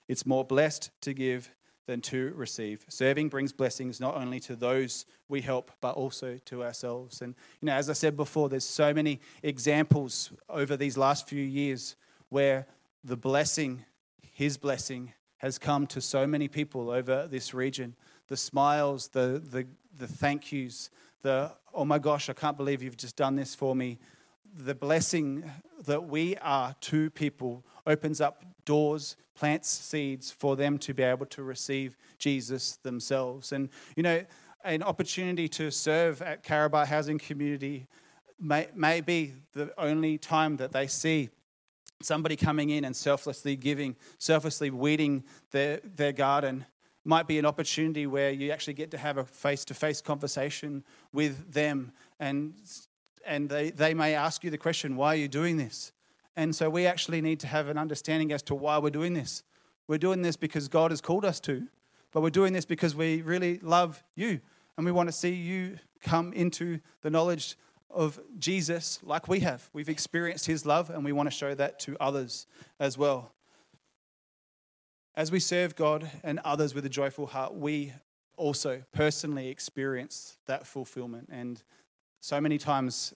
It's 0.08 0.26
more 0.26 0.44
blessed 0.44 0.90
to 1.02 1.14
give 1.14 1.54
than 1.86 2.00
to 2.00 2.32
receive. 2.34 2.84
Serving 2.88 3.28
brings 3.28 3.52
blessings 3.52 4.00
not 4.00 4.16
only 4.16 4.40
to 4.40 4.56
those 4.56 5.06
we 5.28 5.40
help, 5.42 5.70
but 5.80 5.94
also 5.94 6.38
to 6.46 6.64
ourselves. 6.64 7.20
And, 7.20 7.34
you 7.60 7.66
know, 7.66 7.74
as 7.74 7.88
I 7.88 7.92
said 7.92 8.16
before, 8.16 8.48
there's 8.48 8.64
so 8.64 8.92
many 8.92 9.20
examples 9.42 10.32
over 10.48 10.76
these 10.76 10.96
last 10.96 11.28
few 11.28 11.44
years 11.44 11.94
where 12.30 12.66
the 13.04 13.16
blessing, 13.16 13.84
His 14.32 14.56
blessing, 14.56 15.12
has 15.38 15.58
come 15.58 15.86
to 15.88 16.00
so 16.00 16.26
many 16.26 16.48
people 16.48 16.90
over 16.90 17.26
this 17.28 17.54
region 17.54 17.94
the 18.30 18.36
smiles, 18.36 19.08
the, 19.08 19.42
the, 19.50 19.66
the 19.98 20.06
thank 20.06 20.52
yous, 20.52 20.88
the, 21.22 21.50
oh 21.74 21.84
my 21.84 21.98
gosh, 21.98 22.30
I 22.30 22.32
can't 22.32 22.56
believe 22.56 22.80
you've 22.80 22.96
just 22.96 23.16
done 23.16 23.34
this 23.34 23.56
for 23.56 23.74
me. 23.74 23.98
The 24.56 24.74
blessing 24.74 25.50
that 25.84 26.06
we 26.06 26.36
are 26.36 26.74
to 26.80 27.10
people 27.10 27.64
opens 27.86 28.20
up 28.20 28.44
doors, 28.64 29.16
plants 29.34 29.68
seeds 29.68 30.30
for 30.30 30.54
them 30.54 30.78
to 30.78 30.94
be 30.94 31.02
able 31.02 31.26
to 31.26 31.42
receive 31.42 31.96
Jesus 32.18 32.76
themselves. 32.76 33.50
And, 33.50 33.68
you 33.96 34.04
know, 34.04 34.24
an 34.62 34.84
opportunity 34.84 35.48
to 35.48 35.72
serve 35.72 36.22
at 36.22 36.44
Karabar 36.44 36.86
Housing 36.86 37.18
Community 37.18 37.88
may, 38.38 38.68
may 38.76 39.00
be 39.00 39.34
the 39.54 39.72
only 39.76 40.18
time 40.18 40.56
that 40.58 40.70
they 40.70 40.86
see 40.86 41.30
somebody 42.00 42.36
coming 42.36 42.70
in 42.70 42.84
and 42.84 42.94
selflessly 42.94 43.56
giving, 43.56 43.96
selflessly 44.18 44.70
weeding 44.70 45.24
their, 45.50 45.80
their 45.96 46.12
garden 46.12 46.64
might 47.04 47.26
be 47.26 47.38
an 47.38 47.46
opportunity 47.46 48.06
where 48.06 48.30
you 48.30 48.50
actually 48.50 48.74
get 48.74 48.90
to 48.90 48.98
have 48.98 49.16
a 49.16 49.24
face 49.24 49.64
to 49.66 49.74
face 49.74 50.00
conversation 50.00 50.84
with 51.12 51.52
them 51.52 51.92
and 52.18 52.54
and 53.26 53.48
they, 53.48 53.70
they 53.70 53.94
may 53.94 54.14
ask 54.14 54.44
you 54.44 54.50
the 54.50 54.58
question, 54.58 54.96
why 54.96 55.08
are 55.08 55.18
you 55.18 55.28
doing 55.28 55.56
this? 55.56 55.92
And 56.36 56.54
so 56.54 56.70
we 56.70 56.86
actually 56.86 57.20
need 57.20 57.40
to 57.40 57.46
have 57.46 57.68
an 57.68 57.76
understanding 57.76 58.32
as 58.32 58.42
to 58.44 58.54
why 58.54 58.78
we're 58.78 58.90
doing 58.90 59.12
this. 59.12 59.42
We're 59.88 59.98
doing 59.98 60.22
this 60.22 60.36
because 60.36 60.68
God 60.68 60.90
has 60.90 61.00
called 61.00 61.24
us 61.24 61.40
to, 61.40 61.66
but 62.12 62.22
we're 62.22 62.30
doing 62.30 62.52
this 62.52 62.64
because 62.64 62.94
we 62.94 63.22
really 63.22 63.58
love 63.58 64.02
you 64.14 64.40
and 64.76 64.86
we 64.86 64.92
want 64.92 65.08
to 65.08 65.12
see 65.12 65.32
you 65.32 65.78
come 66.02 66.32
into 66.32 66.80
the 67.02 67.10
knowledge 67.10 67.56
of 67.90 68.20
Jesus 68.38 69.00
like 69.02 69.28
we 69.28 69.40
have. 69.40 69.68
We've 69.72 69.88
experienced 69.88 70.46
his 70.46 70.64
love 70.64 70.90
and 70.90 71.04
we 71.04 71.12
want 71.12 71.30
to 71.30 71.36
show 71.36 71.54
that 71.54 71.80
to 71.80 71.96
others 72.00 72.46
as 72.78 72.96
well. 72.96 73.32
As 75.16 75.32
we 75.32 75.40
serve 75.40 75.74
God 75.74 76.08
and 76.22 76.38
others 76.44 76.74
with 76.74 76.86
a 76.86 76.88
joyful 76.88 77.26
heart, 77.26 77.54
we 77.54 77.92
also 78.36 78.82
personally 78.92 79.48
experience 79.48 80.38
that 80.46 80.66
fulfillment. 80.66 81.28
And 81.30 81.62
so 82.20 82.40
many 82.40 82.58
times 82.58 83.12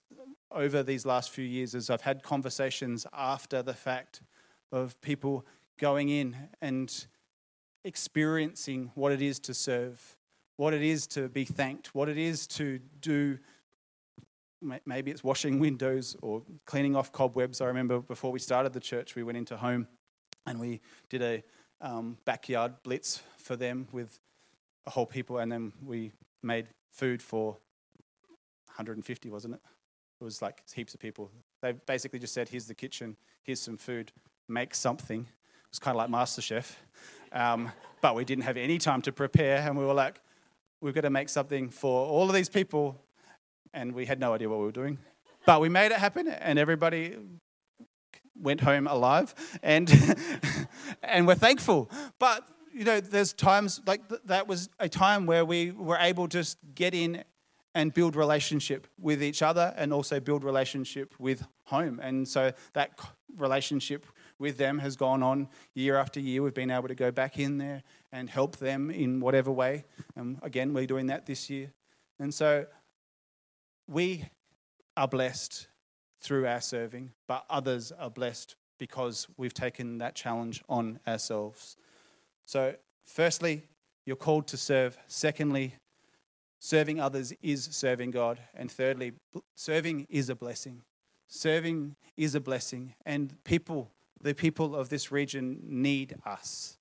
over 0.51 0.83
these 0.83 1.05
last 1.05 1.31
few 1.31 1.45
years, 1.45 1.73
as 1.73 1.89
I've 1.89 2.01
had 2.01 2.21
conversations 2.21 3.07
after 3.13 3.61
the 3.61 3.73
fact 3.73 4.21
of 4.71 4.99
people 5.01 5.45
going 5.79 6.09
in 6.09 6.35
and 6.61 7.05
experiencing 7.83 8.91
what 8.95 9.11
it 9.11 9.21
is 9.21 9.39
to 9.39 9.53
serve, 9.53 10.17
what 10.57 10.73
it 10.73 10.81
is 10.81 11.07
to 11.07 11.29
be 11.29 11.45
thanked, 11.45 11.95
what 11.95 12.09
it 12.09 12.17
is 12.17 12.45
to 12.47 12.79
do. 12.99 13.37
Maybe 14.85 15.11
it's 15.11 15.23
washing 15.23 15.59
windows 15.67 16.15
or 16.21 16.43
cleaning 16.65 16.95
off 16.95 17.11
cobwebs. 17.11 17.61
I 17.61 17.65
remember 17.65 17.99
before 17.99 18.31
we 18.31 18.39
started 18.39 18.73
the 18.73 18.79
church, 18.79 19.15
we 19.15 19.23
went 19.23 19.37
into 19.37 19.55
home 19.55 19.87
and 20.45 20.59
we 20.59 20.81
did 21.09 21.21
a 21.21 21.43
um, 21.85 22.17
backyard 22.25 22.73
blitz 22.83 23.21
for 23.37 23.55
them 23.55 23.87
with 23.91 24.19
a 24.87 24.89
whole 24.89 25.05
people, 25.05 25.37
and 25.37 25.51
then 25.51 25.71
we 25.85 26.11
made 26.41 26.67
food 26.91 27.21
for 27.21 27.51
150, 28.65 29.29
wasn't 29.29 29.53
it? 29.53 29.59
It 30.19 30.23
was 30.23 30.41
like 30.41 30.63
heaps 30.73 30.93
of 30.95 30.99
people. 30.99 31.29
They 31.61 31.73
basically 31.73 32.19
just 32.19 32.33
said, 32.33 32.49
"Here's 32.49 32.65
the 32.65 32.73
kitchen. 32.73 33.15
Here's 33.43 33.61
some 33.61 33.77
food. 33.77 34.11
Make 34.47 34.73
something." 34.73 35.21
It 35.21 35.69
was 35.69 35.79
kind 35.79 35.95
of 35.95 35.97
like 35.97 36.09
MasterChef, 36.09 36.75
um, 37.31 37.71
but 38.01 38.15
we 38.15 38.25
didn't 38.25 38.45
have 38.45 38.57
any 38.57 38.77
time 38.77 39.01
to 39.03 39.11
prepare, 39.11 39.57
and 39.57 39.77
we 39.77 39.85
were 39.85 39.93
like, 39.93 40.19
"We've 40.81 40.95
got 40.95 41.01
to 41.01 41.09
make 41.09 41.29
something 41.29 41.69
for 41.69 42.07
all 42.07 42.27
of 42.27 42.33
these 42.33 42.49
people," 42.49 42.99
and 43.73 43.93
we 43.93 44.05
had 44.05 44.19
no 44.19 44.33
idea 44.33 44.49
what 44.49 44.59
we 44.59 44.65
were 44.65 44.71
doing. 44.71 44.97
But 45.45 45.61
we 45.61 45.69
made 45.69 45.91
it 45.91 45.99
happen, 45.99 46.27
and 46.27 46.57
everybody 46.57 47.17
went 48.39 48.61
home 48.61 48.87
alive, 48.87 49.33
and 49.63 49.89
and 51.03 51.27
we're 51.27 51.35
thankful. 51.35 51.89
But 52.19 52.47
you 52.73 52.83
know, 52.83 52.99
there's 52.99 53.33
times 53.33 53.81
like 53.85 54.07
th- 54.09 54.21
that 54.25 54.47
was 54.47 54.69
a 54.79 54.89
time 54.89 55.25
where 55.25 55.45
we 55.45 55.71
were 55.71 55.97
able 55.97 56.27
to 56.29 56.45
get 56.73 56.93
in 56.93 57.23
and 57.73 57.93
build 57.93 58.15
relationship 58.15 58.87
with 58.99 59.21
each 59.21 59.41
other, 59.41 59.73
and 59.75 59.91
also 59.91 60.19
build 60.19 60.43
relationship 60.43 61.13
with 61.19 61.45
home. 61.65 61.99
And 62.01 62.27
so 62.27 62.53
that 62.73 62.97
relationship 63.37 64.05
with 64.39 64.57
them 64.57 64.79
has 64.79 64.95
gone 64.95 65.21
on 65.23 65.49
year 65.73 65.97
after 65.97 66.19
year. 66.19 66.41
We've 66.41 66.53
been 66.53 66.71
able 66.71 66.87
to 66.87 66.95
go 66.95 67.11
back 67.11 67.37
in 67.37 67.57
there 67.57 67.83
and 68.11 68.29
help 68.29 68.57
them 68.57 68.89
in 68.89 69.19
whatever 69.19 69.51
way. 69.51 69.83
And 70.15 70.39
again, 70.41 70.73
we're 70.73 70.87
doing 70.87 71.07
that 71.07 71.25
this 71.25 71.49
year. 71.49 71.71
And 72.19 72.33
so 72.33 72.65
we 73.87 74.25
are 74.95 75.07
blessed 75.07 75.67
through 76.25 76.47
our 76.47 76.61
serving, 76.61 77.11
but 77.27 77.45
others 77.49 77.91
are 77.91 78.09
blessed 78.09 78.55
because 78.77 79.27
we've 79.37 79.53
taken 79.53 79.99
that 79.99 80.15
challenge 80.15 80.63
on 80.67 80.99
ourselves. 81.07 81.77
So, 82.45 82.75
firstly, 83.05 83.63
you're 84.05 84.15
called 84.15 84.47
to 84.47 84.57
serve. 84.57 84.97
Secondly, 85.07 85.75
serving 86.59 86.99
others 86.99 87.33
is 87.41 87.63
serving 87.71 88.11
God. 88.11 88.39
And 88.53 88.71
thirdly, 88.71 89.13
serving 89.55 90.07
is 90.09 90.29
a 90.29 90.35
blessing. 90.35 90.81
Serving 91.27 91.95
is 92.17 92.35
a 92.35 92.39
blessing. 92.39 92.93
And 93.05 93.43
people, 93.43 93.91
the 94.21 94.33
people 94.33 94.75
of 94.75 94.89
this 94.89 95.11
region, 95.11 95.59
need 95.63 96.15
us. 96.25 96.77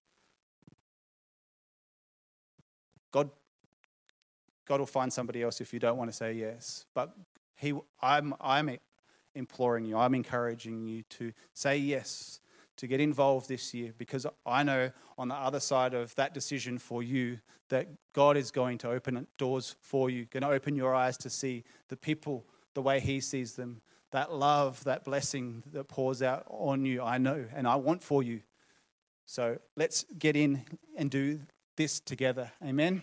God, 3.13 3.31
God 4.67 4.81
will 4.81 4.87
find 4.87 5.13
somebody 5.13 5.43
else 5.43 5.61
if 5.61 5.73
you 5.73 5.79
don't 5.79 5.97
want 5.97 6.11
to 6.11 6.17
say 6.17 6.33
yes. 6.33 6.87
But 6.95 7.15
he, 7.57 7.73
I'm, 8.03 8.35
I'm 8.41 8.79
imploring 9.35 9.85
you, 9.85 9.97
I'm 9.97 10.15
encouraging 10.15 10.87
you 10.87 11.03
to 11.11 11.33
say 11.53 11.77
yes, 11.77 12.41
to 12.77 12.87
get 12.87 13.01
involved 13.01 13.49
this 13.49 13.73
year, 13.73 13.93
because 13.97 14.27
I 14.45 14.63
know 14.63 14.91
on 15.17 15.29
the 15.29 15.35
other 15.35 15.61
side 15.61 15.95
of 15.95 16.15
that 16.17 16.35
decision 16.35 16.79
for 16.79 17.03
you 17.03 17.39
that 17.69 17.89
God 18.13 18.37
is 18.37 18.51
going 18.51 18.79
to 18.79 18.91
open 18.91 19.27
doors 19.39 19.77
for 19.81 20.11
you, 20.11 20.25
going 20.27 20.43
to 20.43 20.51
open 20.51 20.77
your 20.77 20.95
eyes 20.95 21.17
to 21.19 21.31
see 21.31 21.65
the 21.89 21.97
people 21.97 22.45
the 22.75 22.83
way 22.83 23.01
He 23.01 23.21
sees 23.21 23.55
them, 23.55 23.81
that 24.11 24.33
love, 24.33 24.83
that 24.85 25.05
blessing 25.05 25.63
that 25.73 25.89
pours 25.89 26.23
out 26.23 26.45
on 26.49 26.85
you, 26.85 27.03
I 27.03 27.19
know, 27.19 27.45
and 27.55 27.67
I 27.67 27.77
want 27.77 28.03
for 28.03 28.23
you. 28.23 28.41
So 29.27 29.59
let's 29.77 30.05
get 30.19 30.37
in 30.37 30.65
and 30.97 31.11
do 31.11 31.41
this 31.77 32.01
together. 32.01 32.53
Amen. 32.63 33.03